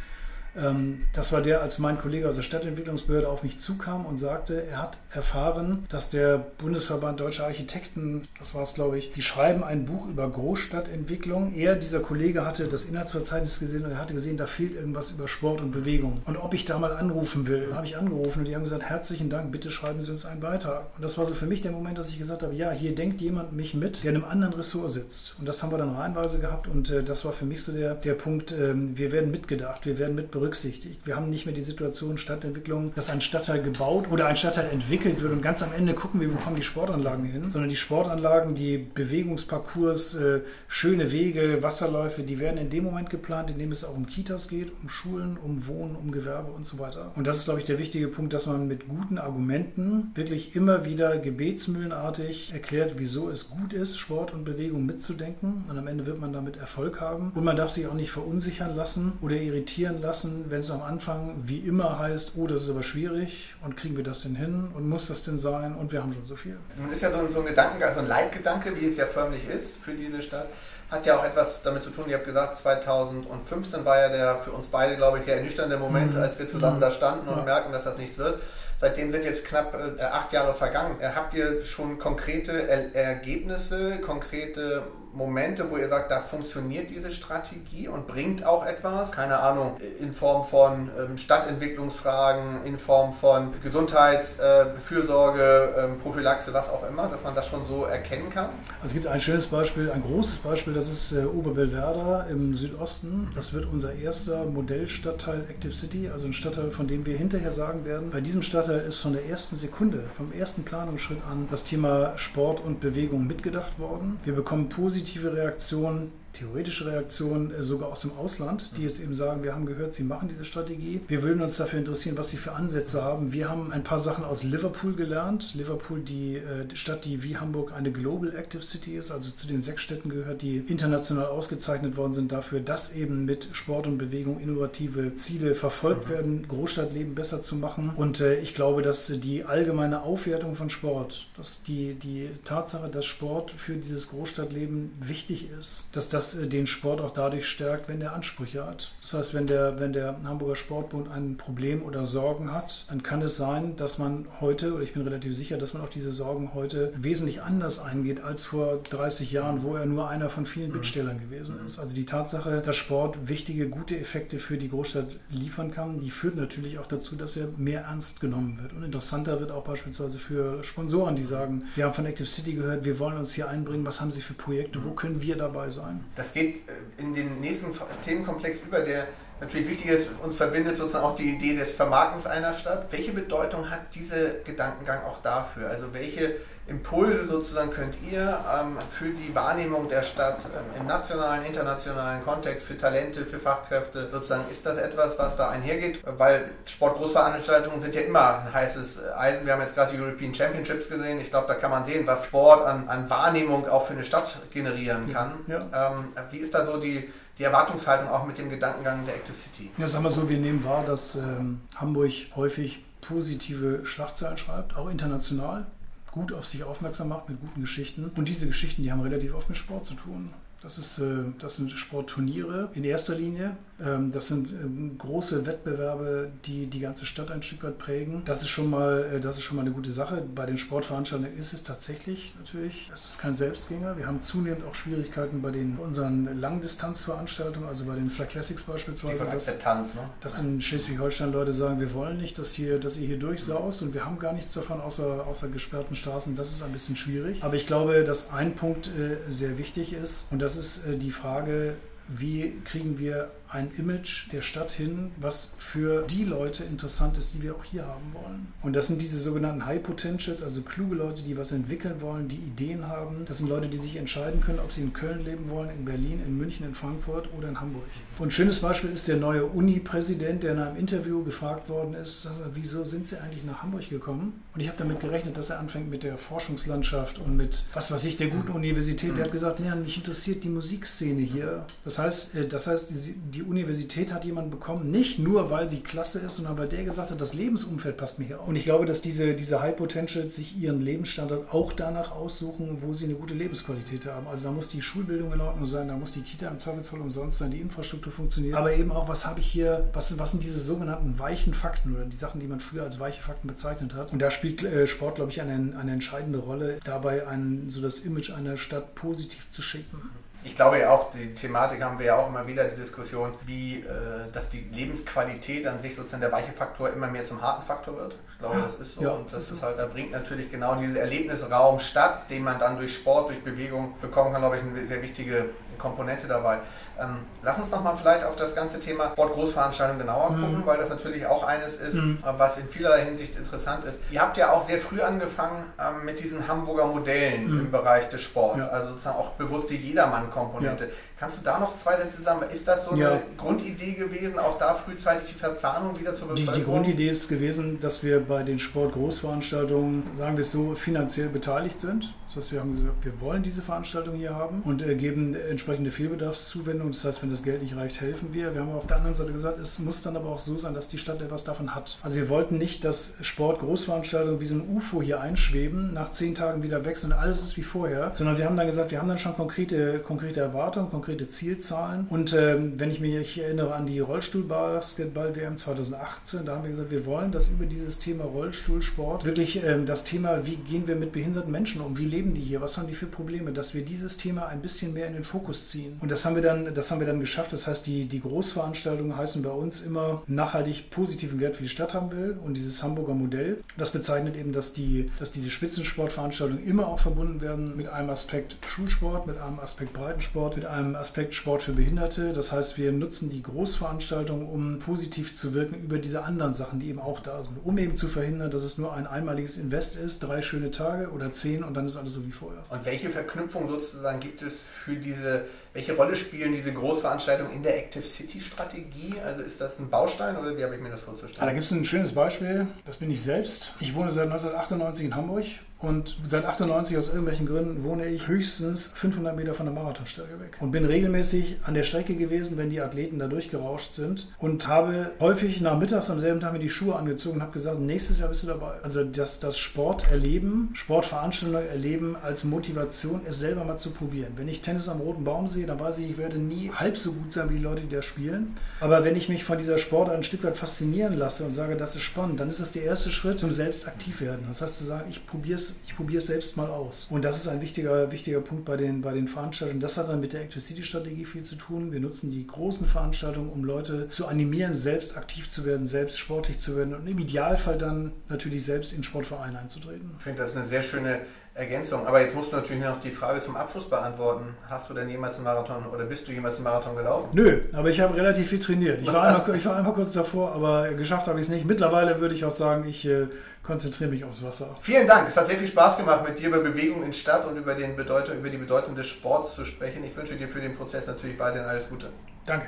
das 1.12 1.32
war 1.32 1.42
der, 1.42 1.62
als 1.62 1.78
mein 1.78 1.98
Kollege 1.98 2.28
aus 2.28 2.36
der 2.36 2.42
Stadtentwicklungsbehörde 2.42 3.28
auf 3.28 3.42
mich 3.42 3.58
zukam 3.58 4.06
und 4.06 4.18
sagte, 4.18 4.62
er 4.62 4.82
hat 4.82 4.98
erfahren, 5.12 5.86
dass 5.88 6.10
der 6.10 6.38
Bundesverband 6.58 7.20
Deutscher 7.20 7.44
Architekten, 7.44 8.28
das 8.38 8.54
war 8.54 8.62
es 8.62 8.74
glaube 8.74 8.98
ich, 8.98 9.12
die 9.12 9.22
schreiben 9.22 9.64
ein 9.64 9.84
Buch 9.84 10.06
über 10.06 10.28
Großstadtentwicklung. 10.28 11.54
Er, 11.54 11.76
dieser 11.76 12.00
Kollege, 12.00 12.44
hatte 12.44 12.66
das 12.68 12.84
Inhaltsverzeichnis 12.84 13.58
gesehen 13.58 13.84
und 13.84 13.92
er 13.92 13.98
hatte 13.98 14.14
gesehen, 14.14 14.36
da 14.36 14.46
fehlt 14.46 14.74
irgendwas 14.74 15.10
über 15.10 15.28
Sport 15.28 15.60
und 15.60 15.72
Bewegung. 15.72 16.22
Und 16.24 16.36
ob 16.36 16.54
ich 16.54 16.64
da 16.64 16.78
mal 16.78 16.92
anrufen 16.92 17.46
will, 17.46 17.74
habe 17.74 17.86
ich 17.86 17.96
angerufen 17.96 18.40
und 18.40 18.48
die 18.48 18.54
haben 18.54 18.64
gesagt, 18.64 18.84
herzlichen 18.84 19.30
Dank, 19.30 19.52
bitte 19.52 19.70
schreiben 19.70 20.02
Sie 20.02 20.10
uns 20.10 20.26
einen 20.26 20.40
Beitrag. 20.40 20.86
Und 20.96 21.02
das 21.02 21.18
war 21.18 21.26
so 21.26 21.34
für 21.34 21.46
mich 21.46 21.62
der 21.62 21.72
Moment, 21.72 21.98
dass 21.98 22.10
ich 22.10 22.18
gesagt 22.18 22.42
habe, 22.42 22.54
ja, 22.54 22.70
hier 22.70 22.94
denkt 22.94 23.20
jemand 23.20 23.52
mich 23.52 23.74
mit, 23.74 24.04
der 24.04 24.10
in 24.10 24.16
einem 24.16 24.24
anderen 24.30 24.54
Ressort 24.54 24.90
sitzt. 24.90 25.36
Und 25.38 25.46
das 25.46 25.62
haben 25.62 25.72
wir 25.72 25.78
dann 25.78 25.94
reihenweise 25.94 26.38
gehabt 26.38 26.68
und 26.68 26.90
äh, 26.90 27.02
das 27.02 27.24
war 27.24 27.32
für 27.32 27.44
mich 27.44 27.62
so 27.62 27.72
der, 27.72 27.94
der 27.94 28.14
Punkt, 28.14 28.52
äh, 28.52 28.74
wir 28.74 29.12
werden 29.12 29.30
mitgedacht, 29.30 29.86
wir 29.86 29.98
werden 29.98 30.14
mit 30.14 30.30
berücksichtigt. 30.44 31.06
Wir 31.06 31.16
haben 31.16 31.30
nicht 31.30 31.46
mehr 31.46 31.54
die 31.54 31.62
Situation 31.62 32.18
Stadtentwicklung, 32.18 32.92
dass 32.94 33.08
ein 33.08 33.22
Stadtteil 33.22 33.62
gebaut 33.62 34.10
oder 34.10 34.26
ein 34.26 34.36
Stadtteil 34.36 34.68
entwickelt 34.70 35.22
wird 35.22 35.32
und 35.32 35.40
ganz 35.40 35.62
am 35.62 35.70
Ende 35.72 35.94
gucken 35.94 36.20
wir, 36.20 36.32
wo 36.32 36.36
kommen 36.36 36.56
die 36.56 36.62
Sportanlagen 36.62 37.24
hin, 37.24 37.50
sondern 37.50 37.70
die 37.70 37.76
Sportanlagen, 37.76 38.54
die 38.54 38.76
Bewegungsparcours, 38.76 40.14
äh, 40.16 40.40
schöne 40.68 41.12
Wege, 41.12 41.62
Wasserläufe, 41.62 42.22
die 42.22 42.40
werden 42.40 42.58
in 42.58 42.68
dem 42.68 42.84
Moment 42.84 43.08
geplant, 43.08 43.50
in 43.50 43.58
dem 43.58 43.72
es 43.72 43.86
auch 43.86 43.96
um 43.96 44.06
Kitas 44.06 44.48
geht, 44.48 44.70
um 44.82 44.90
Schulen, 44.90 45.38
um 45.42 45.66
Wohnen, 45.66 45.96
um 45.96 46.12
Gewerbe 46.12 46.52
und 46.52 46.66
so 46.66 46.78
weiter. 46.78 47.12
Und 47.16 47.26
das 47.26 47.38
ist, 47.38 47.44
glaube 47.46 47.60
ich, 47.60 47.66
der 47.66 47.78
wichtige 47.78 48.08
Punkt, 48.08 48.34
dass 48.34 48.44
man 48.44 48.68
mit 48.68 48.86
guten 48.86 49.16
Argumenten 49.16 50.10
wirklich 50.14 50.54
immer 50.54 50.84
wieder 50.84 51.16
gebetsmühlenartig 51.16 52.52
erklärt, 52.52 52.96
wieso 52.98 53.30
es 53.30 53.48
gut 53.48 53.72
ist, 53.72 53.96
Sport 53.96 54.34
und 54.34 54.44
Bewegung 54.44 54.84
mitzudenken. 54.84 55.64
Und 55.68 55.78
am 55.78 55.86
Ende 55.86 56.04
wird 56.04 56.20
man 56.20 56.34
damit 56.34 56.58
Erfolg 56.58 57.00
haben. 57.00 57.32
Und 57.34 57.44
man 57.44 57.56
darf 57.56 57.70
sich 57.70 57.86
auch 57.86 57.94
nicht 57.94 58.10
verunsichern 58.10 58.76
lassen 58.76 59.12
oder 59.22 59.36
irritieren 59.36 60.02
lassen, 60.02 60.33
wenn 60.48 60.60
es 60.60 60.70
am 60.70 60.82
Anfang 60.82 61.34
wie 61.44 61.58
immer 61.58 61.98
heißt, 61.98 62.32
oh, 62.36 62.46
das 62.46 62.64
ist 62.64 62.70
aber 62.70 62.82
schwierig 62.82 63.54
und 63.64 63.76
kriegen 63.76 63.96
wir 63.96 64.04
das 64.04 64.22
denn 64.22 64.36
hin 64.36 64.68
und 64.74 64.88
muss 64.88 65.08
das 65.08 65.24
denn 65.24 65.38
sein 65.38 65.74
und 65.74 65.92
wir 65.92 66.02
haben 66.02 66.12
schon 66.12 66.24
so 66.24 66.36
viel. 66.36 66.56
Nun 66.76 66.90
ist 66.90 67.02
ja 67.02 67.10
so 67.10 67.18
ein, 67.18 67.28
so 67.28 67.40
ein 67.40 67.46
Gedankengang, 67.46 67.94
so 67.94 68.00
ein 68.00 68.08
Leitgedanke, 68.08 68.78
wie 68.80 68.86
es 68.86 68.96
ja 68.96 69.06
förmlich 69.06 69.48
ist 69.48 69.76
für 69.76 69.92
diese 69.92 70.22
Stadt 70.22 70.48
hat 70.94 71.06
ja 71.06 71.18
auch 71.18 71.24
etwas 71.24 71.62
damit 71.62 71.82
zu 71.82 71.90
tun, 71.90 72.04
ich 72.06 72.14
habe 72.14 72.24
gesagt, 72.24 72.58
2015 72.58 73.84
war 73.84 73.98
ja 73.98 74.08
der 74.08 74.36
für 74.42 74.52
uns 74.52 74.68
beide, 74.68 74.96
glaube 74.96 75.18
ich, 75.18 75.24
sehr 75.24 75.36
ernüchternde 75.36 75.76
Moment, 75.76 76.14
mhm. 76.14 76.22
als 76.22 76.38
wir 76.38 76.46
zusammen 76.46 76.76
mhm. 76.76 76.82
da 76.82 76.90
standen 76.90 77.28
und 77.28 77.38
ja. 77.38 77.44
merken, 77.44 77.72
dass 77.72 77.84
das 77.84 77.98
nichts 77.98 78.18
wird. 78.18 78.40
Seitdem 78.80 79.10
sind 79.10 79.24
jetzt 79.24 79.44
knapp 79.44 79.74
äh, 79.74 80.02
acht 80.02 80.32
Jahre 80.32 80.54
vergangen. 80.54 80.98
Habt 81.14 81.34
ihr 81.34 81.64
schon 81.64 81.98
konkrete 81.98 82.68
er 82.68 82.94
Ergebnisse, 82.94 83.98
konkrete 84.00 84.82
Momente, 85.14 85.70
wo 85.70 85.76
ihr 85.76 85.88
sagt, 85.88 86.10
da 86.10 86.20
funktioniert 86.20 86.90
diese 86.90 87.12
Strategie 87.12 87.88
und 87.88 88.06
bringt 88.06 88.44
auch 88.44 88.66
etwas, 88.66 89.12
keine 89.12 89.38
Ahnung, 89.38 89.76
in 90.00 90.12
Form 90.12 90.46
von 90.46 90.90
ähm, 90.98 91.16
Stadtentwicklungsfragen, 91.16 92.64
in 92.64 92.78
Form 92.78 93.14
von 93.14 93.52
Gesundheitsfürsorge, 93.62 95.74
äh, 95.76 95.84
ähm, 95.84 95.98
Prophylaxe, 95.98 96.52
was 96.52 96.68
auch 96.68 96.86
immer, 96.88 97.06
dass 97.06 97.22
man 97.22 97.34
das 97.34 97.46
schon 97.46 97.64
so 97.64 97.84
erkennen 97.84 98.30
kann? 98.30 98.46
Also 98.82 98.86
es 98.86 98.92
gibt 98.94 99.06
ein 99.06 99.20
schönes 99.20 99.46
Beispiel, 99.46 99.90
ein 99.90 100.02
großes 100.02 100.38
Beispiel, 100.38 100.74
das 100.74 100.90
ist 100.90 101.12
äh, 101.12 101.24
Oberbellwerder 101.24 102.26
im 102.28 102.54
Südosten. 102.54 103.30
Das 103.34 103.52
wird 103.52 103.66
unser 103.72 103.94
erster 103.94 104.44
Modellstadtteil 104.44 105.44
Active 105.48 105.72
City, 105.72 106.10
also 106.12 106.26
ein 106.26 106.32
Stadtteil, 106.32 106.72
von 106.72 106.88
dem 106.88 107.06
wir 107.06 107.16
hinterher 107.16 107.52
sagen 107.52 107.84
werden, 107.84 108.10
bei 108.10 108.20
diesem 108.20 108.42
Stadtteil 108.42 108.80
ist 108.80 108.98
von 108.98 109.12
der 109.12 109.26
ersten 109.26 109.56
Sekunde, 109.56 110.04
vom 110.12 110.32
ersten 110.32 110.64
Planungsschritt 110.64 111.18
an 111.30 111.46
das 111.50 111.64
Thema 111.64 112.16
Sport 112.16 112.60
und 112.60 112.80
Bewegung 112.80 113.26
mitgedacht 113.26 113.78
worden. 113.78 114.18
Wir 114.24 114.34
bekommen 114.34 114.68
positive 114.68 115.03
positive 115.04 115.34
Reaktionen 115.34 116.12
theoretische 116.34 116.86
Reaktionen 116.86 117.52
äh, 117.52 117.62
sogar 117.62 117.90
aus 117.90 118.02
dem 118.02 118.12
Ausland, 118.12 118.72
die 118.76 118.82
jetzt 118.82 119.00
eben 119.00 119.14
sagen, 119.14 119.42
wir 119.42 119.54
haben 119.54 119.66
gehört, 119.66 119.94
Sie 119.94 120.02
machen 120.02 120.28
diese 120.28 120.44
Strategie. 120.44 121.00
Wir 121.08 121.22
würden 121.22 121.42
uns 121.42 121.56
dafür 121.56 121.78
interessieren, 121.78 122.18
was 122.18 122.30
Sie 122.30 122.36
für 122.36 122.52
Ansätze 122.52 123.02
haben. 123.02 123.32
Wir 123.32 123.48
haben 123.48 123.72
ein 123.72 123.84
paar 123.84 124.00
Sachen 124.00 124.24
aus 124.24 124.42
Liverpool 124.42 124.94
gelernt. 124.94 125.54
Liverpool, 125.54 126.00
die, 126.00 126.36
äh, 126.36 126.66
die 126.70 126.76
Stadt, 126.76 127.04
die 127.04 127.22
wie 127.22 127.36
Hamburg 127.36 127.72
eine 127.72 127.90
Global 127.92 128.34
Active 128.34 128.62
City 128.62 128.96
ist, 128.96 129.10
also 129.10 129.30
zu 129.30 129.46
den 129.46 129.62
sechs 129.62 129.82
Städten 129.82 130.08
gehört, 130.08 130.42
die 130.42 130.58
international 130.58 131.26
ausgezeichnet 131.26 131.96
worden 131.96 132.12
sind 132.12 132.32
dafür, 132.32 132.60
dass 132.60 132.94
eben 132.94 133.24
mit 133.24 133.48
Sport 133.52 133.86
und 133.86 133.98
Bewegung 133.98 134.40
innovative 134.40 135.14
Ziele 135.14 135.54
verfolgt 135.54 136.08
mhm. 136.08 136.12
werden, 136.12 136.48
Großstadtleben 136.48 137.14
besser 137.14 137.42
zu 137.42 137.56
machen. 137.56 137.92
Und 137.96 138.20
äh, 138.20 138.40
ich 138.40 138.54
glaube, 138.54 138.82
dass 138.82 139.06
die 139.06 139.44
allgemeine 139.44 140.02
Aufwertung 140.02 140.56
von 140.56 140.70
Sport, 140.70 141.28
dass 141.36 141.62
die, 141.62 141.94
die 141.94 142.28
Tatsache, 142.44 142.88
dass 142.88 143.06
Sport 143.06 143.52
für 143.52 143.74
dieses 143.76 144.08
Großstadtleben 144.08 144.92
wichtig 145.00 145.48
ist, 145.58 145.88
dass 145.92 146.08
das 146.08 146.23
das 146.24 146.40
äh, 146.40 146.46
den 146.46 146.66
Sport 146.66 147.00
auch 147.00 147.10
dadurch 147.10 147.46
stärkt, 147.46 147.88
wenn 147.88 148.00
er 148.00 148.12
Ansprüche 148.12 148.64
hat. 148.66 148.92
Das 149.02 149.14
heißt, 149.14 149.34
wenn 149.34 149.46
der, 149.46 149.78
wenn 149.78 149.92
der 149.92 150.16
Hamburger 150.24 150.56
Sportbund 150.56 151.08
ein 151.10 151.36
Problem 151.36 151.82
oder 151.82 152.06
Sorgen 152.06 152.52
hat, 152.52 152.86
dann 152.88 153.02
kann 153.02 153.22
es 153.22 153.36
sein, 153.36 153.76
dass 153.76 153.98
man 153.98 154.26
heute, 154.40 154.74
oder 154.74 154.82
ich 154.82 154.94
bin 154.94 155.02
relativ 155.02 155.36
sicher, 155.36 155.58
dass 155.58 155.74
man 155.74 155.82
auf 155.82 155.90
diese 155.90 156.12
Sorgen 156.12 156.54
heute 156.54 156.92
wesentlich 156.96 157.42
anders 157.42 157.78
eingeht 157.78 158.22
als 158.22 158.44
vor 158.44 158.80
30 158.90 159.32
Jahren, 159.32 159.62
wo 159.62 159.76
er 159.76 159.86
nur 159.86 160.08
einer 160.08 160.30
von 160.30 160.46
vielen 160.46 160.68
mhm. 160.68 160.74
Bittstellern 160.74 161.20
gewesen 161.20 161.56
ist. 161.64 161.78
Also 161.78 161.94
die 161.94 162.06
Tatsache, 162.06 162.62
dass 162.64 162.76
Sport 162.76 163.28
wichtige, 163.28 163.68
gute 163.68 163.98
Effekte 163.98 164.38
für 164.38 164.56
die 164.56 164.70
Großstadt 164.70 165.18
liefern 165.30 165.70
kann, 165.70 166.00
die 166.00 166.10
führt 166.10 166.36
natürlich 166.36 166.78
auch 166.78 166.86
dazu, 166.86 167.16
dass 167.16 167.36
er 167.36 167.48
mehr 167.56 167.82
ernst 167.82 168.20
genommen 168.20 168.58
wird. 168.60 168.72
Und 168.72 168.82
interessanter 168.82 169.40
wird 169.40 169.50
auch 169.50 169.64
beispielsweise 169.64 170.18
für 170.18 170.62
Sponsoren, 170.64 171.16
die 171.16 171.24
sagen, 171.24 171.64
wir 171.74 171.84
haben 171.84 171.94
von 171.94 172.06
Active 172.06 172.26
City 172.26 172.54
gehört, 172.54 172.84
wir 172.84 172.98
wollen 172.98 173.18
uns 173.18 173.34
hier 173.34 173.48
einbringen, 173.48 173.86
was 173.86 174.00
haben 174.00 174.10
Sie 174.10 174.20
für 174.20 174.34
Projekte, 174.34 174.84
wo 174.84 174.90
können 174.90 175.20
wir 175.20 175.36
dabei 175.36 175.70
sein? 175.70 176.00
Das 176.16 176.32
geht 176.32 176.68
äh, 176.68 176.72
in 176.98 177.14
den 177.14 177.40
nächsten 177.40 177.72
Themenkomplex 178.04 178.58
über, 178.64 178.80
der 178.80 179.08
natürlich 179.40 179.68
wichtig 179.68 179.90
ist, 179.90 180.08
uns 180.22 180.36
verbindet 180.36 180.76
sozusagen 180.76 181.04
auch 181.04 181.16
die 181.16 181.30
Idee 181.30 181.56
des 181.56 181.72
Vermarktens 181.72 182.26
einer 182.26 182.54
Stadt. 182.54 182.86
Welche 182.90 183.12
Bedeutung 183.12 183.70
hat 183.70 183.94
dieser 183.94 184.30
Gedankengang 184.44 185.04
auch 185.04 185.20
dafür? 185.22 185.68
Also 185.70 185.92
welche 185.92 186.36
Impulse 186.66 187.26
sozusagen 187.26 187.70
könnt 187.70 187.96
ihr 188.10 188.42
ähm, 188.50 188.78
für 188.90 189.10
die 189.10 189.34
Wahrnehmung 189.34 189.88
der 189.88 190.02
Stadt 190.02 190.46
ähm, 190.46 190.80
im 190.80 190.86
nationalen, 190.86 191.44
internationalen 191.44 192.24
Kontext, 192.24 192.64
für 192.64 192.76
Talente, 192.76 193.26
für 193.26 193.38
Fachkräfte 193.38 194.08
sozusagen, 194.10 194.44
ist 194.50 194.64
das 194.64 194.78
etwas, 194.78 195.18
was 195.18 195.36
da 195.36 195.50
einhergeht? 195.50 196.00
Weil 196.04 196.50
Sportgroßveranstaltungen 196.64 197.82
sind 197.82 197.94
ja 197.94 198.00
immer 198.00 198.46
ein 198.46 198.54
heißes 198.54 199.12
Eisen. 199.14 199.44
Wir 199.44 199.52
haben 199.52 199.60
jetzt 199.60 199.74
gerade 199.74 199.94
die 199.94 200.02
European 200.02 200.34
Championships 200.34 200.88
gesehen. 200.88 201.20
Ich 201.20 201.28
glaube, 201.28 201.48
da 201.48 201.54
kann 201.54 201.70
man 201.70 201.84
sehen, 201.84 202.06
was 202.06 202.24
Sport 202.24 202.66
an, 202.66 202.88
an 202.88 203.10
Wahrnehmung 203.10 203.68
auch 203.68 203.86
für 203.86 203.92
eine 203.92 204.04
Stadt 204.04 204.34
generieren 204.50 205.12
kann. 205.12 205.40
Ja. 205.46 205.58
Ähm, 205.90 206.14
wie 206.30 206.38
ist 206.38 206.54
da 206.54 206.64
so 206.64 206.78
die, 206.78 207.12
die 207.38 207.42
Erwartungshaltung 207.42 208.08
auch 208.08 208.24
mit 208.26 208.38
dem 208.38 208.48
Gedankengang 208.48 209.04
der 209.06 209.16
Active 209.16 209.36
City? 209.36 209.70
Ja, 209.78 209.88
sagen 209.88 210.04
wir 210.04 210.10
so, 210.10 210.28
wir 210.28 210.38
nehmen 210.38 210.64
wahr, 210.64 210.84
dass 210.84 211.16
ähm, 211.16 211.60
Hamburg 211.76 212.12
häufig 212.36 212.84
positive 213.00 213.84
Schlagzeilen 213.84 214.38
schreibt, 214.38 214.76
auch 214.76 214.88
international 214.88 215.66
gut 216.12 216.32
auf 216.32 216.46
sich 216.46 216.62
aufmerksam 216.62 217.08
macht 217.08 217.28
mit 217.28 217.40
guten 217.40 217.60
Geschichten. 217.60 218.10
Und 218.16 218.28
diese 218.28 218.46
Geschichten, 218.46 218.84
die 218.84 218.92
haben 218.92 219.00
relativ 219.00 219.34
oft 219.34 219.48
mit 219.48 219.58
Sport 219.58 219.84
zu 219.84 219.94
tun. 219.94 220.30
Das, 220.64 220.78
ist, 220.78 220.98
äh, 220.98 221.24
das 221.38 221.56
sind 221.56 221.70
Sportturniere 221.70 222.70
in 222.74 222.84
erster 222.84 223.14
Linie. 223.14 223.56
Ähm, 223.82 224.12
das 224.12 224.28
sind 224.28 224.50
ähm, 224.50 224.96
große 224.98 225.46
Wettbewerbe, 225.46 226.30
die 226.44 226.66
die 226.66 226.80
ganze 226.80 227.06
Stadt 227.06 227.30
ein 227.30 227.42
Stück 227.42 227.64
weit 227.64 227.76
prägen. 227.78 228.22
Das 228.24 228.42
ist 228.42 228.48
schon 228.48 228.70
mal, 228.70 229.04
äh, 229.14 229.20
das 229.20 229.36
ist 229.36 229.42
schon 229.42 229.56
mal 229.56 229.62
eine 229.62 229.72
gute 229.72 229.90
Sache. 229.90 230.22
Bei 230.34 230.46
den 230.46 230.58
Sportveranstaltungen 230.58 231.36
ist 231.36 231.52
es 231.52 231.64
tatsächlich 231.64 232.34
natürlich, 232.38 232.90
es 232.94 233.04
ist 233.04 233.18
kein 233.18 233.34
Selbstgänger. 233.34 233.98
Wir 233.98 234.06
haben 234.06 234.22
zunehmend 234.22 234.64
auch 234.64 234.74
Schwierigkeiten 234.74 235.42
bei 235.42 235.50
den 235.50 235.76
unseren 235.76 236.40
Langdistanzveranstaltungen, 236.40 237.68
also 237.68 237.84
bei 237.84 237.96
den 237.96 238.08
Star 238.08 238.26
Classics 238.26 238.62
beispielsweise. 238.62 239.24
Die 239.24 239.30
das, 239.30 239.48
Akzeptanz, 239.48 239.94
ne? 239.94 240.02
Dass 240.20 240.38
in 240.38 240.60
Schleswig-Holstein 240.60 241.32
Leute 241.32 241.52
sagen, 241.52 241.80
wir 241.80 241.92
wollen 241.94 242.18
nicht, 242.18 242.38
dass, 242.38 242.54
hier, 242.54 242.78
dass 242.78 242.96
ihr 242.96 243.06
hier 243.06 243.18
durchsaust 243.18 243.82
und 243.82 243.92
wir 243.92 244.04
haben 244.04 244.20
gar 244.20 244.32
nichts 244.32 244.52
davon 244.52 244.80
außer, 244.80 245.26
außer 245.26 245.48
gesperrten 245.48 245.96
Straßen. 245.96 246.36
Das 246.36 246.52
ist 246.52 246.62
ein 246.62 246.72
bisschen 246.72 246.94
schwierig. 246.94 247.42
Aber 247.42 247.54
ich 247.54 247.66
glaube, 247.66 248.04
dass 248.04 248.32
ein 248.32 248.54
Punkt 248.54 248.86
äh, 248.86 249.16
sehr 249.30 249.58
wichtig 249.58 249.92
ist 249.92 250.30
und 250.30 250.40
das 250.40 250.53
das 250.56 250.76
ist 250.78 250.86
äh, 250.86 250.96
die 250.96 251.10
Frage, 251.10 251.76
wie 252.08 252.60
kriegen 252.64 252.98
wir 252.98 253.30
ein 253.54 253.70
Image 253.78 254.32
der 254.32 254.42
Stadt 254.42 254.72
hin, 254.72 255.12
was 255.16 255.54
für 255.58 256.02
die 256.02 256.24
Leute 256.24 256.64
interessant 256.64 257.16
ist, 257.16 257.34
die 257.34 257.42
wir 257.42 257.54
auch 257.54 257.62
hier 257.62 257.86
haben 257.86 258.12
wollen. 258.12 258.48
Und 258.62 258.74
das 258.74 258.88
sind 258.88 259.00
diese 259.00 259.20
sogenannten 259.20 259.64
High 259.64 259.80
Potentials, 259.80 260.42
also 260.42 260.62
kluge 260.62 260.96
Leute, 260.96 261.22
die 261.22 261.36
was 261.36 261.52
entwickeln 261.52 262.00
wollen, 262.00 262.26
die 262.26 262.36
Ideen 262.36 262.88
haben. 262.88 263.24
Das 263.26 263.38
sind 263.38 263.48
Leute, 263.48 263.68
die 263.68 263.78
sich 263.78 263.94
entscheiden 263.94 264.40
können, 264.40 264.58
ob 264.58 264.72
sie 264.72 264.82
in 264.82 264.92
Köln 264.92 265.24
leben 265.24 265.48
wollen, 265.50 265.70
in 265.70 265.84
Berlin, 265.84 266.20
in 266.26 266.36
München, 266.36 266.66
in 266.66 266.74
Frankfurt 266.74 267.28
oder 267.38 267.48
in 267.48 267.60
Hamburg. 267.60 267.84
Und 268.18 268.28
ein 268.28 268.30
schönes 268.32 268.58
Beispiel 268.58 268.90
ist 268.90 269.06
der 269.06 269.16
neue 269.16 269.46
Uni-Präsident, 269.46 270.42
der 270.42 270.52
in 270.52 270.58
einem 270.58 270.76
Interview 270.76 271.22
gefragt 271.22 271.68
worden 271.68 271.94
ist, 271.94 272.28
wieso 272.54 272.84
sind 272.84 273.06
Sie 273.06 273.18
eigentlich 273.18 273.44
nach 273.44 273.62
Hamburg 273.62 273.88
gekommen? 273.88 274.42
Und 274.54 274.60
ich 274.60 274.66
habe 274.66 274.78
damit 274.78 274.98
gerechnet, 274.98 275.36
dass 275.36 275.50
er 275.50 275.60
anfängt 275.60 275.90
mit 275.90 276.02
der 276.02 276.16
Forschungslandschaft 276.16 277.18
und 277.18 277.36
mit, 277.36 277.64
was 277.72 277.90
weiß 277.90 278.04
ich, 278.04 278.16
der 278.16 278.28
guten 278.28 278.50
Universität. 278.50 279.16
Der 279.16 279.26
hat 279.26 279.32
gesagt, 279.32 279.60
ja, 279.60 279.76
mich 279.76 279.96
interessiert 279.96 280.42
die 280.42 280.48
Musikszene 280.48 281.22
hier. 281.22 281.64
Das 281.84 281.98
heißt, 281.98 282.34
äh, 282.34 282.48
das 282.48 282.66
heißt 282.66 282.90
die, 282.90 283.12
die 283.30 283.43
Universität 283.44 284.12
hat 284.12 284.24
jemand 284.24 284.50
bekommen, 284.50 284.90
nicht 284.90 285.18
nur, 285.18 285.50
weil 285.50 285.68
sie 285.70 285.80
klasse 285.80 286.20
ist, 286.20 286.36
sondern 286.36 286.58
weil 286.58 286.68
der 286.68 286.84
gesagt 286.84 287.10
hat, 287.10 287.20
das 287.20 287.34
Lebensumfeld 287.34 287.96
passt 287.96 288.18
mir 288.18 288.26
hier 288.26 288.40
auch. 288.40 288.48
Und 288.48 288.56
ich 288.56 288.64
glaube, 288.64 288.86
dass 288.86 289.00
diese, 289.00 289.34
diese 289.34 289.60
High 289.60 289.76
Potentials 289.76 290.36
sich 290.36 290.56
ihren 290.58 290.80
Lebensstandard 290.80 291.52
auch 291.52 291.72
danach 291.72 292.12
aussuchen, 292.12 292.78
wo 292.80 292.94
sie 292.94 293.06
eine 293.06 293.14
gute 293.14 293.34
Lebensqualität 293.34 294.06
haben. 294.06 294.26
Also 294.26 294.44
da 294.44 294.50
muss 294.50 294.68
die 294.68 294.82
Schulbildung 294.82 295.32
in 295.32 295.40
Ordnung 295.40 295.66
sein, 295.66 295.88
da 295.88 295.96
muss 295.96 296.12
die 296.12 296.22
Kita 296.22 296.48
im 296.48 296.58
Zweifelsfall 296.58 297.00
umsonst 297.00 297.38
sein, 297.38 297.50
die 297.50 297.60
Infrastruktur 297.60 298.12
funktioniert. 298.12 298.54
Aber 298.54 298.72
eben 298.72 298.92
auch, 298.92 299.08
was 299.08 299.26
habe 299.26 299.40
ich 299.40 299.46
hier, 299.46 299.88
was, 299.92 300.18
was 300.18 300.32
sind 300.32 300.42
diese 300.42 300.60
sogenannten 300.60 301.18
weichen 301.18 301.54
Fakten 301.54 301.94
oder 301.94 302.04
die 302.04 302.16
Sachen, 302.16 302.40
die 302.40 302.46
man 302.46 302.60
früher 302.60 302.82
als 302.84 302.98
weiche 303.00 303.22
Fakten 303.22 303.48
bezeichnet 303.48 303.94
hat. 303.94 304.12
Und 304.12 304.20
da 304.20 304.30
spielt 304.30 304.62
äh, 304.62 304.86
Sport, 304.86 305.16
glaube 305.16 305.30
ich, 305.30 305.40
eine, 305.40 305.76
eine 305.76 305.92
entscheidende 305.92 306.38
Rolle, 306.38 306.78
dabei 306.84 307.26
ein, 307.26 307.66
so 307.68 307.80
das 307.80 308.00
Image 308.00 308.30
einer 308.30 308.56
Stadt 308.56 308.94
positiv 308.94 309.50
zu 309.50 309.62
schicken 309.62 310.10
ich 310.44 310.54
glaube 310.54 310.78
ja 310.78 310.90
auch, 310.90 311.10
die 311.10 311.32
Thematik 311.32 311.82
haben 311.82 311.98
wir 311.98 312.06
ja 312.06 312.16
auch 312.16 312.28
immer 312.28 312.46
wieder, 312.46 312.64
die 312.64 312.76
Diskussion, 312.76 313.32
wie, 313.46 313.80
äh, 313.80 314.30
dass 314.32 314.50
die 314.50 314.68
Lebensqualität 314.72 315.66
an 315.66 315.80
sich 315.80 315.96
sozusagen 315.96 316.20
der 316.20 316.32
weiche 316.32 316.52
Faktor 316.52 316.90
immer 316.90 317.06
mehr 317.06 317.24
zum 317.24 317.40
harten 317.40 317.66
Faktor 317.66 317.96
wird. 317.96 318.16
Ich 318.44 318.50
glaube, 318.50 318.66
das 318.66 318.80
ist 318.80 318.94
so. 318.94 319.02
Ja, 319.02 319.10
und 319.10 319.32
das 319.32 319.50
ist, 319.50 319.62
halt, 319.62 319.78
da 319.78 319.86
bringt 319.86 320.12
natürlich 320.12 320.50
genau 320.50 320.74
dieser 320.74 321.00
Erlebnisraum 321.00 321.78
statt, 321.78 322.30
den 322.30 322.44
man 322.44 322.58
dann 322.58 322.76
durch 322.76 322.94
Sport, 322.94 323.30
durch 323.30 323.42
Bewegung 323.42 323.94
bekommen 324.00 324.32
kann, 324.32 324.40
glaube 324.40 324.56
ich, 324.56 324.62
eine 324.62 324.86
sehr 324.86 325.02
wichtige 325.02 325.46
Komponente 325.78 326.26
dabei. 326.26 326.58
Ähm, 326.98 327.20
lass 327.42 327.58
uns 327.58 327.70
nochmal 327.70 327.96
vielleicht 327.96 328.24
auf 328.24 328.36
das 328.36 328.54
ganze 328.54 328.78
Thema 328.78 329.10
Sportgroßveranstaltung 329.12 329.98
genauer 329.98 330.30
mhm. 330.30 330.40
gucken, 330.40 330.62
weil 330.64 330.78
das 330.78 330.90
natürlich 330.90 331.26
auch 331.26 331.42
eines 331.42 331.76
ist, 331.76 331.94
mhm. 331.94 332.18
Äh, 332.22 332.32
was 332.38 332.56
in 332.58 332.68
vielerlei 332.68 333.04
Hinsicht 333.04 333.36
interessant 333.36 333.84
ist. 333.84 333.98
Ihr 334.10 334.20
habt 334.20 334.36
ja 334.36 334.52
auch 334.52 334.66
sehr 334.66 334.78
früh 334.78 335.00
angefangen 335.00 335.64
ähm, 335.78 336.04
mit 336.04 336.22
diesen 336.22 336.46
Hamburger 336.46 336.86
Modellen 336.86 337.50
mhm. 337.50 337.60
im 337.60 337.70
Bereich 337.70 338.08
des 338.08 338.22
Sports, 338.22 338.58
ja. 338.58 338.68
also 338.68 338.90
sozusagen 338.90 339.18
auch 339.18 339.30
bewusst 339.32 339.70
die 339.70 339.76
Jedermann-Komponente. 339.76 340.84
Ja. 340.84 340.90
Kannst 341.18 341.38
du 341.38 341.42
da 341.44 341.58
noch 341.58 341.76
zwei 341.76 341.96
Sätze 341.96 342.22
sagen? 342.22 342.42
Ist 342.52 342.66
das 342.66 342.84
so 342.84 342.90
eine. 342.90 343.22
Grundidee 343.36 343.92
gewesen, 343.92 344.38
auch 344.38 344.58
da 344.58 344.74
frühzeitig 344.74 345.28
die 345.28 345.38
Verzahnung 345.38 345.98
wieder 345.98 346.14
zu 346.14 346.26
die, 346.34 346.46
die 346.46 346.64
Grundidee 346.64 347.08
ist 347.08 347.28
gewesen, 347.28 347.78
dass 347.80 348.02
wir 348.02 348.20
bei 348.20 348.33
den 348.42 348.58
Sportgroßveranstaltungen, 348.58 350.02
sagen 350.14 350.36
wir 350.36 350.42
es 350.42 350.52
so, 350.52 350.74
finanziell 350.74 351.28
beteiligt 351.28 351.78
sind. 351.78 352.12
Das 352.34 352.44
heißt, 352.44 352.52
wir 352.52 352.60
haben 352.60 352.72
gesagt, 352.72 353.04
wir 353.04 353.20
wollen 353.20 353.42
diese 353.42 353.62
Veranstaltung 353.62 354.16
hier 354.16 354.34
haben 354.34 354.62
und 354.62 354.82
äh, 354.82 354.94
geben 354.96 355.34
entsprechende 355.34 355.90
Fehlbedarfszuwendung. 355.90 356.90
Das 356.90 357.04
heißt, 357.04 357.22
wenn 357.22 357.30
das 357.30 357.42
Geld 357.42 357.62
nicht 357.62 357.76
reicht, 357.76 358.00
helfen 358.00 358.32
wir. 358.32 358.54
Wir 358.54 358.62
haben 358.62 358.72
auf 358.72 358.86
der 358.86 358.96
anderen 358.96 359.14
Seite 359.14 359.32
gesagt, 359.32 359.58
es 359.60 359.78
muss 359.78 360.02
dann 360.02 360.16
aber 360.16 360.30
auch 360.30 360.38
so 360.38 360.58
sein, 360.58 360.74
dass 360.74 360.88
die 360.88 360.98
Stadt 360.98 361.22
etwas 361.22 361.44
davon 361.44 361.74
hat. 361.74 361.98
Also 362.02 362.16
wir 362.16 362.28
wollten 362.28 362.58
nicht, 362.58 362.84
dass 362.84 363.16
Sportgroßveranstaltungen 363.20 364.40
wie 364.40 364.46
so 364.46 364.56
ein 364.56 364.68
UFO 364.68 365.00
hier 365.00 365.20
einschweben, 365.20 365.92
nach 365.92 366.10
zehn 366.10 366.34
Tagen 366.34 366.62
wieder 366.62 366.82
sind 366.84 367.12
und 367.12 367.18
alles 367.18 367.42
ist 367.42 367.56
wie 367.56 367.62
vorher, 367.62 368.12
sondern 368.14 368.36
wir 368.36 368.44
haben 368.46 368.56
dann 368.56 368.66
gesagt, 368.66 368.90
wir 368.90 368.98
haben 368.98 369.08
dann 369.08 369.18
schon 369.18 369.34
konkrete, 369.34 370.00
konkrete 370.00 370.40
Erwartungen, 370.40 370.90
konkrete 370.90 371.28
Zielzahlen. 371.28 372.06
Und 372.10 372.34
ähm, 372.34 372.74
wenn 372.76 372.90
ich 372.90 373.00
mich 373.00 373.40
erinnere 373.40 373.74
an 373.74 373.86
die 373.86 374.00
Rollstuhlbasketball-WM 374.00 375.56
2018, 375.56 376.44
da 376.44 376.56
haben 376.56 376.64
wir 376.64 376.70
gesagt, 376.70 376.90
wir 376.90 377.06
wollen, 377.06 377.32
dass 377.32 377.48
über 377.48 377.66
dieses 377.66 377.98
Thema 377.98 378.24
Rollstuhlsport 378.24 379.24
wirklich 379.24 379.62
ähm, 379.64 379.86
das 379.86 380.04
Thema, 380.04 380.46
wie 380.46 380.56
gehen 380.56 380.86
wir 380.86 380.96
mit 380.96 381.12
behinderten 381.12 381.50
Menschen 381.50 381.80
um, 381.80 381.96
wie 381.98 382.04
leben 382.04 382.23
leben 382.24 382.34
die 382.34 382.40
hier? 382.40 382.60
Was 382.60 382.78
haben 382.78 382.88
die 382.88 382.94
für 382.94 383.06
Probleme? 383.06 383.52
Dass 383.52 383.74
wir 383.74 383.84
dieses 383.84 384.16
Thema 384.16 384.46
ein 384.46 384.62
bisschen 384.62 384.94
mehr 384.94 385.06
in 385.06 385.12
den 385.12 385.24
Fokus 385.24 385.68
ziehen. 385.68 385.98
Und 386.00 386.10
das 386.10 386.24
haben 386.24 386.34
wir 386.34 386.42
dann, 386.42 386.74
das 386.74 386.90
haben 386.90 387.00
wir 387.00 387.06
dann 387.06 387.20
geschafft. 387.20 387.52
Das 387.52 387.66
heißt, 387.66 387.86
die, 387.86 388.06
die 388.06 388.20
Großveranstaltungen 388.20 389.16
heißen 389.16 389.42
bei 389.42 389.50
uns 389.50 389.82
immer 389.82 390.22
nachhaltig 390.26 390.90
positiven 390.90 391.40
Wert 391.40 391.56
für 391.56 391.62
die 391.62 391.68
Stadt 391.68 391.94
haben 391.94 392.10
will. 392.12 392.38
Und 392.42 392.56
dieses 392.56 392.82
Hamburger 392.82 393.14
Modell, 393.14 393.58
das 393.76 393.90
bezeichnet 393.90 394.36
eben, 394.36 394.52
dass, 394.52 394.72
die, 394.72 395.10
dass 395.18 395.32
diese 395.32 395.50
Spitzensportveranstaltungen 395.50 396.64
immer 396.66 396.88
auch 396.88 396.98
verbunden 396.98 397.40
werden 397.40 397.76
mit 397.76 397.88
einem 397.88 398.10
Aspekt 398.10 398.56
Schulsport, 398.66 399.26
mit 399.26 399.38
einem 399.38 399.60
Aspekt 399.60 399.92
Breitensport, 399.92 400.56
mit 400.56 400.64
einem 400.64 400.96
Aspekt 400.96 401.34
Sport 401.34 401.62
für 401.62 401.72
Behinderte. 401.72 402.32
Das 402.32 402.52
heißt, 402.52 402.78
wir 402.78 402.92
nutzen 402.92 403.28
die 403.30 403.42
Großveranstaltungen, 403.42 404.48
um 404.48 404.78
positiv 404.78 405.34
zu 405.34 405.52
wirken 405.52 405.82
über 405.82 405.98
diese 405.98 406.24
anderen 406.24 406.54
Sachen, 406.54 406.80
die 406.80 406.88
eben 406.88 407.00
auch 407.00 407.20
da 407.20 407.42
sind. 407.42 407.58
Um 407.64 407.76
eben 407.76 407.96
zu 407.96 408.08
verhindern, 408.08 408.50
dass 408.50 408.64
es 408.64 408.78
nur 408.78 408.94
ein 408.94 409.06
einmaliges 409.06 409.58
Invest 409.58 409.96
ist, 409.96 410.20
drei 410.20 410.40
schöne 410.40 410.70
Tage 410.70 411.10
oder 411.10 411.30
zehn 411.30 411.62
und 411.62 411.74
dann 411.74 411.86
ist 411.86 411.96
alles 411.96 412.13
so 412.14 412.24
wie 412.24 412.30
vorher. 412.30 412.64
Und 412.70 412.84
welche 412.84 413.10
Verknüpfung 413.10 413.68
sozusagen 413.68 414.20
gibt 414.20 414.40
es 414.42 414.58
für 414.58 414.96
diese, 414.96 415.46
welche 415.72 415.94
Rolle 415.94 416.16
spielen 416.16 416.52
diese 416.52 416.72
Großveranstaltungen 416.72 417.52
in 417.52 417.62
der 417.62 417.76
Active 417.78 418.04
City 418.04 418.40
Strategie? 418.40 419.14
Also 419.24 419.42
ist 419.42 419.60
das 419.60 419.78
ein 419.78 419.90
Baustein 419.90 420.36
oder 420.36 420.56
wie 420.56 420.64
habe 420.64 420.74
ich 420.74 420.80
mir 420.80 420.90
das 420.90 421.02
vorzustellen? 421.02 421.36
Ah, 421.40 421.46
da 421.46 421.52
gibt 421.52 421.66
es 421.66 421.72
ein 421.72 421.84
schönes 421.84 422.14
Beispiel, 422.14 422.66
das 422.86 422.96
bin 422.96 423.10
ich 423.10 423.22
selbst. 423.22 423.74
Ich 423.80 423.94
wohne 423.94 424.10
seit 424.10 424.24
1998 424.24 425.06
in 425.06 425.16
Hamburg 425.16 425.44
und 425.80 426.16
seit 426.26 426.46
98 426.46 426.96
aus 426.96 427.08
irgendwelchen 427.08 427.46
Gründen 427.46 427.84
wohne 427.84 428.06
ich 428.06 428.26
höchstens 428.26 428.92
500 428.94 429.36
Meter 429.36 429.54
von 429.54 429.66
der 429.66 429.74
Marathonstrecke 429.74 430.40
weg. 430.40 430.56
Und 430.60 430.70
bin 430.70 430.86
regelmäßig 430.86 431.58
an 431.64 431.74
der 431.74 431.82
Strecke 431.82 432.14
gewesen, 432.14 432.56
wenn 432.56 432.70
die 432.70 432.80
Athleten 432.80 433.18
da 433.18 433.26
durchgerauscht 433.26 433.92
sind. 433.92 434.28
Und 434.38 434.66
habe 434.66 435.10
häufig 435.20 435.60
nachmittags 435.60 436.10
am 436.10 436.20
selben 436.20 436.40
Tag 436.40 436.54
mir 436.54 436.58
die 436.58 436.70
Schuhe 436.70 436.96
angezogen 436.96 437.36
und 437.36 437.42
habe 437.42 437.52
gesagt, 437.52 437.80
nächstes 437.80 438.18
Jahr 438.18 438.30
bist 438.30 438.44
du 438.44 438.46
dabei. 438.46 438.72
Also 438.82 439.04
das, 439.04 439.40
das 439.40 439.58
Sport 439.58 440.10
erleben, 440.10 440.70
Sportveranstaltungen 440.72 441.68
erleben 441.68 442.16
als 442.22 442.44
Motivation, 442.44 443.20
es 443.28 443.38
selber 443.38 443.64
mal 443.64 443.76
zu 443.76 443.90
probieren. 443.90 444.32
Wenn 444.36 444.48
ich 444.48 444.62
Tennis 444.62 444.88
am 444.88 445.00
Roten 445.00 445.24
Baum 445.24 445.48
sehe, 445.48 445.66
dann 445.66 445.78
weiß 445.80 445.98
ich, 445.98 446.10
ich 446.10 446.18
werde 446.18 446.38
nie 446.38 446.70
halb 446.70 446.96
so 446.96 447.12
gut 447.12 447.32
sein 447.32 447.50
wie 447.50 447.56
die 447.56 447.62
Leute, 447.62 447.82
die 447.82 447.94
da 447.94 448.00
spielen. 448.00 448.56
Aber 448.80 449.04
wenn 449.04 449.16
ich 449.16 449.28
mich 449.28 449.44
von 449.44 449.58
dieser 449.58 449.76
Sportart 449.76 450.16
ein 450.16 450.24
Stück 450.24 450.44
weit 450.44 450.56
faszinieren 450.56 451.18
lasse 451.18 451.44
und 451.44 451.52
sage, 451.52 451.76
das 451.76 451.94
ist 451.94 452.02
spannend, 452.02 452.40
dann 452.40 452.48
ist 452.48 452.60
das 452.60 452.72
der 452.72 452.84
erste 452.84 453.10
Schritt 453.10 453.38
zum 453.38 453.52
selbst 453.52 453.86
aktiv 453.86 454.22
werden. 454.22 454.46
Das 454.48 454.62
heißt 454.62 454.78
zu 454.78 454.84
sagen, 454.84 455.04
ich 455.10 455.26
probiere 455.26 455.56
es 455.56 455.63
ich 455.84 455.96
probiere 455.96 456.18
es 456.18 456.26
selbst 456.26 456.56
mal 456.56 456.68
aus. 456.68 457.08
Und 457.10 457.24
das 457.24 457.36
ist 457.36 457.48
ein 457.48 457.60
wichtiger, 457.60 458.10
wichtiger 458.12 458.40
Punkt 458.40 458.64
bei 458.64 458.76
den, 458.76 459.00
bei 459.00 459.12
den 459.12 459.28
Veranstaltungen. 459.28 459.80
Das 459.80 459.96
hat 459.96 460.08
dann 460.08 460.20
mit 460.20 460.32
der 460.32 460.42
Active 460.42 460.60
City 460.60 460.82
Strategie 460.82 461.24
viel 461.24 461.42
zu 461.42 461.56
tun. 461.56 461.92
Wir 461.92 462.00
nutzen 462.00 462.30
die 462.30 462.46
großen 462.46 462.86
Veranstaltungen, 462.86 463.50
um 463.50 463.64
Leute 463.64 464.08
zu 464.08 464.26
animieren, 464.26 464.74
selbst 464.74 465.16
aktiv 465.16 465.48
zu 465.48 465.64
werden, 465.64 465.86
selbst 465.86 466.18
sportlich 466.18 466.58
zu 466.58 466.76
werden 466.76 466.94
und 466.94 467.06
im 467.06 467.18
Idealfall 467.18 467.78
dann 467.78 468.12
natürlich 468.28 468.64
selbst 468.64 468.92
in 468.92 469.02
Sportvereine 469.02 469.58
einzutreten. 469.58 470.10
Ich 470.18 470.24
finde 470.24 470.42
das 470.42 470.56
eine 470.56 470.66
sehr 470.66 470.82
schöne 470.82 471.20
Ergänzung. 471.54 472.04
Aber 472.06 472.20
jetzt 472.20 472.34
musst 472.34 472.50
du 472.50 472.56
natürlich 472.56 472.82
noch 472.82 472.98
die 472.98 473.12
Frage 473.12 473.40
zum 473.40 473.56
Abschluss 473.56 473.88
beantworten. 473.88 474.56
Hast 474.68 474.90
du 474.90 474.94
denn 474.94 475.08
jemals 475.08 475.36
einen 475.36 475.44
Marathon 475.44 475.86
oder 475.86 476.04
bist 476.04 476.26
du 476.26 476.32
jemals 476.32 476.56
einen 476.56 476.64
Marathon 476.64 476.96
gelaufen? 476.96 477.28
Nö, 477.32 477.60
aber 477.72 477.90
ich 477.90 478.00
habe 478.00 478.16
relativ 478.16 478.48
viel 478.48 478.58
trainiert. 478.58 479.00
Ich 479.00 479.12
war 479.12 479.22
einmal, 479.36 479.56
ich 479.56 479.64
war 479.64 479.76
einmal 479.76 479.94
kurz 479.94 480.12
davor, 480.12 480.52
aber 480.52 480.92
geschafft 480.94 481.28
habe 481.28 481.38
ich 481.38 481.46
es 481.46 481.52
nicht. 481.52 481.64
Mittlerweile 481.64 482.20
würde 482.20 482.34
ich 482.34 482.44
auch 482.44 482.50
sagen, 482.50 482.84
ich 482.88 483.06
äh, 483.06 483.28
konzentriere 483.62 484.10
mich 484.10 484.24
aufs 484.24 484.44
Wasser. 484.44 484.76
Vielen 484.80 485.06
Dank. 485.06 485.28
Es 485.28 485.36
hat 485.36 485.46
sehr 485.46 485.56
viel 485.56 485.68
Spaß 485.68 485.96
gemacht, 485.96 486.26
mit 486.28 486.40
dir 486.40 486.48
über 486.48 486.58
Bewegung 486.58 487.04
in 487.04 487.12
Stadt 487.12 487.46
und 487.46 487.56
über, 487.56 487.74
den 487.74 487.94
Bedeutung, 487.94 488.36
über 488.36 488.50
die 488.50 488.58
Bedeutung 488.58 488.96
des 488.96 489.06
Sports 489.06 489.54
zu 489.54 489.64
sprechen. 489.64 490.02
Ich 490.02 490.16
wünsche 490.16 490.34
dir 490.34 490.48
für 490.48 490.60
den 490.60 490.74
Prozess 490.74 491.06
natürlich 491.06 491.38
weiterhin 491.38 491.68
alles 491.68 491.88
Gute. 491.88 492.10
Danke. 492.46 492.66